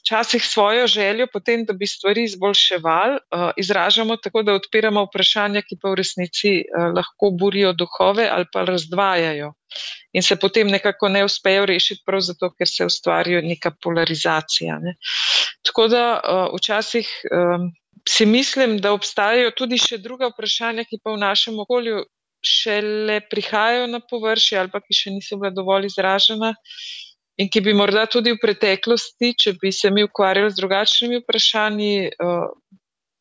včasih 0.00 0.40
uh, 0.40 0.48
svojo 0.48 0.86
željo, 0.86 1.26
potem, 1.32 1.66
da 1.68 1.74
bi 1.76 1.86
stvari 1.86 2.22
izboljševali, 2.24 3.18
uh, 3.36 3.50
izražamo 3.60 4.16
tako, 4.16 4.40
da 4.42 4.54
odpiramo 4.56 5.02
vprašanja, 5.04 5.60
ki 5.60 5.76
pa 5.82 5.90
v 5.92 5.98
resnici 6.00 6.52
uh, 6.62 6.94
lahko 6.96 7.28
burijo 7.36 7.74
duhove 7.76 8.24
ali 8.30 8.48
pa 8.52 8.64
razdvajajo. 8.64 9.52
In 10.16 10.24
se 10.24 10.38
potem 10.40 10.70
nekako 10.72 11.10
ne 11.12 11.26
uspejo 11.28 11.66
rešiti, 11.68 12.00
prav 12.06 12.24
zato, 12.24 12.48
ker 12.56 12.68
se 12.68 12.88
ustvarja 12.88 13.42
neka 13.44 13.74
polarizacija. 13.82 14.78
Ne. 14.80 14.96
Tako 15.68 15.88
da 15.92 16.04
uh, 16.16 16.56
včasih 16.56 17.10
um, 17.28 17.68
si 18.08 18.26
mislim, 18.26 18.78
da 18.78 18.92
obstajajo 18.92 19.52
tudi 19.56 19.78
še 19.80 19.98
druga 19.98 20.30
vprašanja, 20.32 20.86
ki 20.88 21.00
pa 21.02 21.14
v 21.14 21.20
našem 21.22 21.58
okolju 21.60 22.04
šele 22.44 23.20
prihajajo 23.30 23.86
na 23.92 24.00
površje 24.00 24.58
ali 24.58 24.72
pa 24.72 24.80
ki 24.80 24.96
še 24.96 25.12
niso 25.12 25.36
bila 25.36 25.52
dovolj 25.52 25.90
izražena 25.90 26.54
in 27.40 27.48
ki 27.52 27.62
bi 27.64 27.74
morda 27.76 28.06
tudi 28.10 28.32
v 28.34 28.40
preteklosti, 28.40 29.34
če 29.36 29.54
bi 29.60 29.72
se 29.72 29.90
mi 29.92 30.04
ukvarjali 30.04 30.52
z 30.52 30.60
drugačnimi 30.60 31.20
vprašanji, 31.22 31.92
uh, 32.20 32.50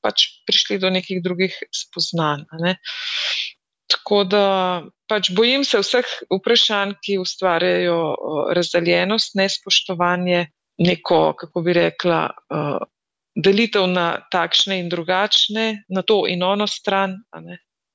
pač 0.04 0.26
prišli 0.48 0.80
do 0.80 0.92
nekih 0.92 1.22
drugih 1.24 1.56
spoznanj. 1.76 2.44
Ne? 2.64 2.76
Tako 3.90 4.24
da 4.28 4.44
pač 5.10 5.32
bojim 5.36 5.64
se 5.68 5.80
vseh 5.80 6.12
vprašanj, 6.36 6.98
ki 7.04 7.20
ustvarjajo 7.24 8.00
uh, 8.12 8.42
razdeljenost, 8.56 9.40
nespoštovanje, 9.40 10.48
neko, 10.84 11.22
kako 11.40 11.64
bi 11.64 11.76
rekla, 11.80 12.22
uh, 12.52 12.84
delitev 13.44 13.88
na 13.88 14.20
takšne 14.32 14.80
in 14.80 14.90
drugačne, 14.90 15.84
na 15.90 16.02
to 16.02 16.26
in 16.28 16.44
ono 16.44 16.68
stran. 16.68 17.16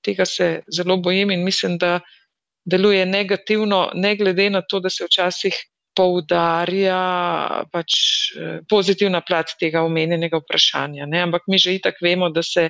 Tega 0.04 0.24
se 0.28 0.62
zelo 0.72 0.96
bojim 0.96 1.30
in 1.30 1.44
mislim, 1.44 1.78
da 1.78 2.00
deluje 2.64 3.06
negativno, 3.06 3.90
ne 3.94 4.16
glede 4.16 4.50
na 4.50 4.62
to, 4.62 4.80
da 4.80 4.90
se 4.90 5.04
včasih 5.04 5.54
poudarja 5.94 7.00
pač 7.72 7.92
eh, 8.34 8.58
pozitivna 8.68 9.20
plat 9.26 9.52
tega 9.60 9.84
omenjenega 9.86 10.40
vprašanja. 10.42 11.06
Ne? 11.06 11.22
Ampak 11.28 11.46
mi 11.48 11.58
že 11.58 11.76
itak 11.78 12.00
vemo, 12.02 12.30
da 12.34 12.42
se, 12.42 12.68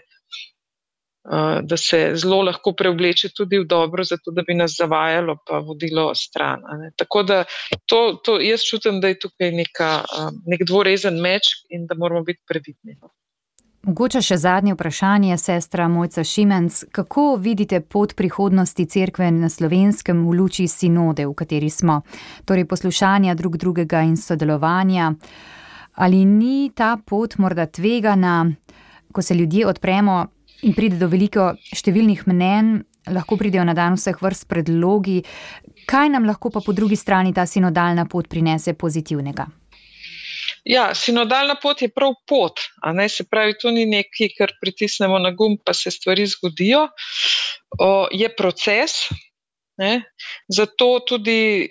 da 1.63 1.77
se 1.77 2.13
zelo 2.15 2.43
lahko 2.43 2.73
preobleče 2.73 3.29
tudi 3.37 3.59
v 3.59 3.65
dobro, 3.65 4.05
zato 4.05 4.31
da 4.31 4.43
bi 4.43 4.55
nas 4.55 4.77
zavajalo 4.79 5.37
pa 5.47 5.59
vodilo 5.59 6.15
stran. 6.15 6.63
Tako 6.97 7.23
da 7.23 7.45
to, 7.87 8.21
to 8.25 8.41
jaz 8.41 8.61
čutim, 8.71 9.01
da 9.01 9.09
je 9.09 9.19
tukaj 9.19 9.53
neka, 9.53 9.91
nek 10.47 10.67
dvorezen 10.67 11.21
meč 11.21 11.49
in 11.69 11.87
da 11.87 11.95
moramo 11.95 12.23
biti 12.23 12.43
previdni. 12.49 12.99
Mogoče 13.85 14.23
še 14.25 14.37
zadnje 14.41 14.73
vprašanje, 14.73 15.37
sestra 15.37 15.89
Mojca 15.93 16.23
Šimenc. 16.25 16.85
Kako 16.93 17.37
vidite 17.37 17.81
pot 17.81 18.15
prihodnosti 18.17 18.87
cerkve 18.87 19.29
na 19.31 19.49
slovenskem 19.53 20.23
v 20.25 20.39
luči 20.39 20.65
sinode, 20.69 21.27
v 21.29 21.35
kateri 21.37 21.69
smo? 21.71 21.99
Torej 22.49 22.65
poslušanja 22.65 23.35
drug 23.37 23.59
drugega 23.61 24.01
in 24.09 24.17
sodelovanja. 24.17 25.13
Ali 26.01 26.25
ni 26.25 26.71
ta 26.75 26.97
pot 26.97 27.37
morda 27.37 27.67
tvegana, 27.67 28.47
ko 29.13 29.23
se 29.23 29.35
ljudje 29.35 29.67
odpremo 29.69 30.34
in 30.65 30.73
pride 30.77 30.99
do 31.01 31.09
veliko 31.13 31.53
številnih 31.77 32.25
mnen, 32.31 32.79
lahko 33.13 33.37
pridejo 33.41 33.67
na 33.69 33.75
dan 33.77 33.99
vseh 33.99 34.17
vrst 34.21 34.49
predlogi, 34.49 35.21
kaj 35.89 36.09
nam 36.15 36.25
lahko 36.29 36.51
pa 36.55 36.63
po 36.65 36.73
drugi 36.73 36.97
strani 36.97 37.35
ta 37.37 37.45
sinodalna 37.47 38.07
pot 38.09 38.31
prinese 38.33 38.73
pozitivnega? 38.73 39.47
Ja, 40.65 40.87
sinodalna 40.97 41.59
pot 41.61 41.83
je 41.85 41.91
prav 41.93 42.15
pot, 42.25 42.63
se 43.13 43.27
pravi, 43.29 43.59
to 43.61 43.71
ni 43.71 43.85
nekaj, 43.85 44.31
kar 44.39 44.55
pritisnemo 44.61 45.19
na 45.21 45.35
gumb, 45.37 45.61
pa 45.65 45.75
se 45.77 45.91
stvari 45.93 46.25
zgodijo. 46.27 46.89
O, 47.79 48.09
je 48.13 48.29
proces, 48.37 49.11
ne? 49.77 50.05
zato 50.49 51.05
tudi 51.05 51.69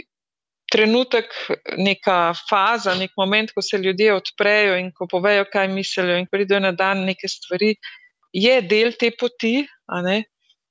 trenutek, 0.73 1.33
neka 1.77 2.33
faza, 2.49 2.93
nek 2.97 3.13
moment, 3.17 3.51
ko 3.53 3.61
se 3.61 3.77
ljudje 3.77 4.13
odprejo 4.13 4.77
in 4.77 4.91
ko 4.93 5.07
povejo, 5.09 5.45
kaj 5.51 5.67
mislijo, 5.73 6.17
in 6.17 6.29
pridejo 6.29 6.59
na 6.59 6.71
dan 6.71 7.05
neke 7.05 7.29
stvari, 7.29 7.73
je 8.33 8.61
del 8.61 8.93
te 8.99 9.11
poti. 9.17 9.61
Ne? 10.03 10.23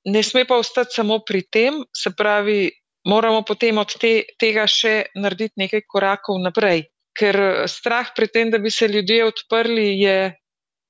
ne 0.05 0.21
sme 0.23 0.43
pa 0.45 0.57
ostati 0.59 0.99
samo 0.99 1.21
pri 1.23 1.45
tem, 1.47 1.79
se 1.95 2.11
pravi, 2.11 2.67
moramo 3.07 3.43
potem 3.47 3.77
od 3.79 3.93
te, 3.99 4.25
tega 4.39 4.67
še 4.67 5.13
narediti 5.15 5.63
nekaj 5.63 5.85
korakov 5.87 6.41
naprej 6.43 6.83
ker 7.17 7.35
eh, 7.39 7.67
strah 7.69 8.13
pred 8.15 8.31
tem, 8.33 8.51
da 8.51 8.57
bi 8.57 8.71
se 8.71 8.87
ljudje 8.87 9.25
odprli, 9.25 9.87
je 10.01 10.33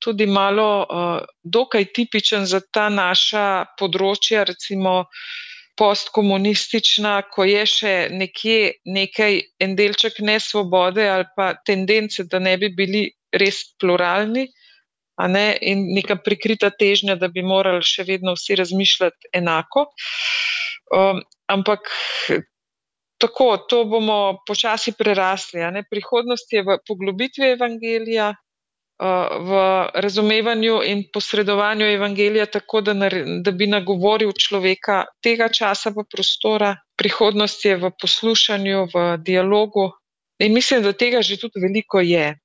tudi 0.03 0.25
malo 0.27 0.83
uh, 0.83 1.21
dokaj 1.47 1.85
tipičen 1.95 2.43
za 2.43 2.59
ta 2.59 2.89
naša 2.91 3.71
področja, 3.79 4.41
recimo 4.43 5.05
postkomunistična, 5.79 7.13
ko 7.31 7.45
je 7.47 7.61
še 7.63 7.93
nekje 8.11 8.57
nekaj 8.83 9.37
en 9.63 9.77
delček 9.79 10.19
nesvobode 10.19 11.05
ali 11.07 11.29
pa 11.37 11.53
tendence, 11.55 12.27
da 12.27 12.43
ne 12.43 12.57
bi 12.59 12.73
bili 12.75 13.05
res 13.31 13.63
pluralni. 13.79 14.43
Ne, 15.21 15.57
in 15.61 15.85
neka 15.93 16.17
prikrita 16.25 16.71
težnja, 16.73 17.15
da 17.15 17.29
bi 17.29 17.43
morali 17.45 17.85
še 17.85 18.05
vedno 18.07 18.33
vsi 18.33 18.57
razmišljati 18.57 19.29
enako. 19.37 19.85
Um, 20.93 21.21
ampak 21.47 21.91
tako, 23.21 23.57
to 23.69 23.83
bomo 23.85 24.39
počasi 24.47 24.95
prerasli. 24.97 25.61
Prihodnost 25.89 26.53
je 26.53 26.63
v 26.65 26.79
poglobitvi 26.87 27.53
evangelija, 27.53 28.33
v 29.39 29.51
razumevanju 29.93 30.81
in 30.85 31.03
posredovanju 31.13 31.85
evangelija, 31.85 32.45
tako 32.45 32.81
da, 32.81 32.93
da 33.41 33.51
bi 33.51 33.67
nagovoril 33.67 34.31
človeka 34.37 35.05
tega 35.21 35.49
časa 35.49 35.89
v 35.89 36.05
prostora. 36.09 36.75
Prihodnost 36.97 37.65
je 37.65 37.75
v 37.77 37.91
poslušanju, 38.01 38.87
v 38.93 39.17
dialogu. 39.17 39.89
In 40.39 40.53
mislim, 40.53 40.83
da 40.83 40.93
tega 40.93 41.21
že 41.21 41.37
tudi 41.37 41.59
veliko 41.59 41.99
je, 41.99 42.37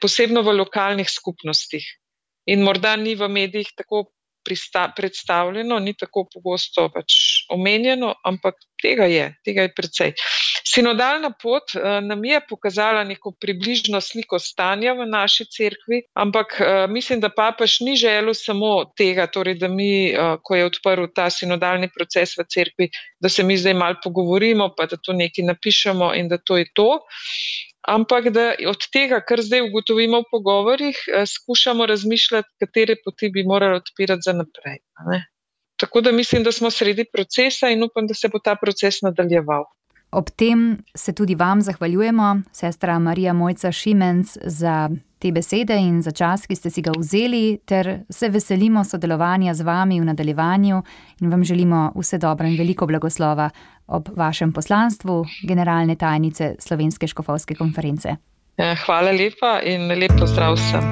posebno 0.00 0.42
v 0.42 0.56
lokalnih 0.58 1.08
skupnostih. 1.10 1.84
In 2.46 2.62
morda 2.62 2.96
ni 2.96 3.14
v 3.14 3.28
medijih 3.28 3.70
tako 3.76 4.10
predstavljeno, 4.96 5.78
ni 5.78 5.94
tako 5.94 6.26
pogosto 6.34 6.88
pač 6.94 7.14
omenjeno, 7.50 8.14
ampak 8.24 8.54
tega 8.82 9.06
je, 9.06 9.28
tega 9.44 9.66
je 9.66 9.72
precej. 9.76 10.14
Sinodalna 10.66 11.32
pot 11.42 11.74
uh, 11.76 12.00
nam 12.02 12.24
je 12.24 12.40
pokazala 12.48 13.04
neko 13.04 13.34
približno 13.40 14.00
sliko 14.00 14.38
stanja 14.38 14.94
v 14.98 15.06
naši 15.06 15.46
cerkvi, 15.46 16.02
ampak 16.18 16.56
uh, 16.58 16.90
mislim, 16.90 17.20
da 17.20 17.30
papež 17.30 17.80
ni 17.86 17.96
želel 17.96 18.34
samo 18.34 18.72
tega, 18.98 19.26
torej, 19.26 19.58
da 19.62 19.68
mi, 19.68 20.10
uh, 20.10 20.38
ko 20.42 20.56
je 20.58 20.66
odprl 20.70 21.10
ta 21.14 21.28
sinodalni 21.30 21.90
proces 21.94 22.34
v 22.38 22.46
cerkvi, 22.48 22.90
da 23.20 23.28
se 23.28 23.44
mi 23.46 23.56
zdaj 23.56 23.74
mal 23.78 24.00
pogovorimo, 24.02 24.72
pa 24.76 24.88
da 24.90 24.98
to 24.98 25.12
nekaj 25.12 25.46
napišemo 25.52 26.14
in 26.18 26.28
da 26.32 26.38
to 26.38 26.58
je 26.58 26.66
to. 26.74 26.90
Ampak 27.88 28.28
da 28.30 28.52
od 28.68 28.84
tega, 28.92 29.18
kar 29.26 29.42
zdaj 29.42 29.64
ugotovimo 29.66 30.20
v 30.22 30.30
pogovorih, 30.30 30.96
skušamo 31.26 31.86
razmišljati, 31.86 32.48
katere 32.62 32.96
poti 33.04 33.30
bi 33.30 33.42
morali 33.44 33.76
odpirati 33.82 34.22
za 34.24 34.32
naprej. 34.32 34.78
Tako 35.76 36.00
da 36.00 36.12
mislim, 36.12 36.44
da 36.44 36.52
smo 36.52 36.70
sredi 36.70 37.04
procesa 37.12 37.68
in 37.68 37.82
upam, 37.82 38.06
da 38.06 38.14
se 38.14 38.28
bo 38.28 38.38
ta 38.38 38.54
proces 38.54 39.02
nadaljeval. 39.02 39.64
Ob 40.12 40.30
tem 40.36 40.78
se 40.94 41.14
tudi 41.14 41.34
vam 41.34 41.62
zahvaljujemo, 41.62 42.42
sestra 42.52 42.98
Marija 42.98 43.32
Mojca 43.32 43.72
Šimenc, 43.72 44.36
za 44.44 44.90
te 45.22 45.30
besede 45.32 45.76
in 45.78 46.02
za 46.02 46.10
čas, 46.10 46.46
ki 46.50 46.56
ste 46.58 46.70
si 46.70 46.82
ga 46.82 46.90
vzeli, 46.98 47.60
ter 47.64 48.02
se 48.10 48.28
veselimo 48.28 48.82
sodelovanja 48.84 49.54
z 49.54 49.62
vami 49.62 50.00
v 50.00 50.08
nadaljevanju 50.08 50.82
in 51.20 51.30
vam 51.30 51.44
želimo 51.44 51.92
vse 51.94 52.18
dobro 52.18 52.46
in 52.46 52.58
veliko 52.58 52.86
blagoslova 52.86 53.50
ob 53.86 54.08
vašem 54.16 54.52
poslanstvu, 54.52 55.24
generalne 55.48 55.96
tajnice 55.96 56.54
Slovenske 56.58 57.06
škofovske 57.06 57.54
konference. 57.54 58.16
Ja, 58.58 58.74
hvala 58.86 59.12
lepa 59.12 59.60
in 59.64 59.86
lepo 59.98 60.26
zdrav 60.26 60.58
vsem. 60.58 60.90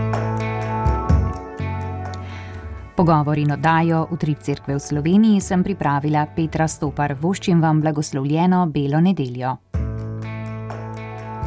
Pogovor 2.97 3.39
in 3.39 3.53
oddajo 3.53 4.07
v 4.11 4.17
Trip 4.17 4.39
Cerkve 4.39 4.77
v 4.77 4.81
Sloveniji 4.81 5.41
sem 5.41 5.65
pripravila 5.65 6.27
Petra 6.37 6.69
Stopar. 6.69 7.17
Voščim 7.21 7.61
vam 7.61 7.81
blagoslovljeno 7.81 8.67
Belo 8.71 9.01
nedeljo. 9.01 9.57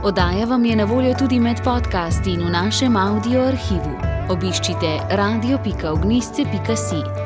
Oddaja 0.03 0.45
vam 0.45 0.65
je 0.65 0.75
na 0.75 0.83
voljo 0.83 1.13
tudi 1.19 1.39
med 1.39 1.63
podcasti 1.63 2.29
in 2.29 2.43
v 2.43 2.49
našem 2.51 2.95
audio 2.95 3.47
arhivu. 3.47 3.95
Obiščite 4.29 4.99
radio.ognisce.si. 5.09 7.22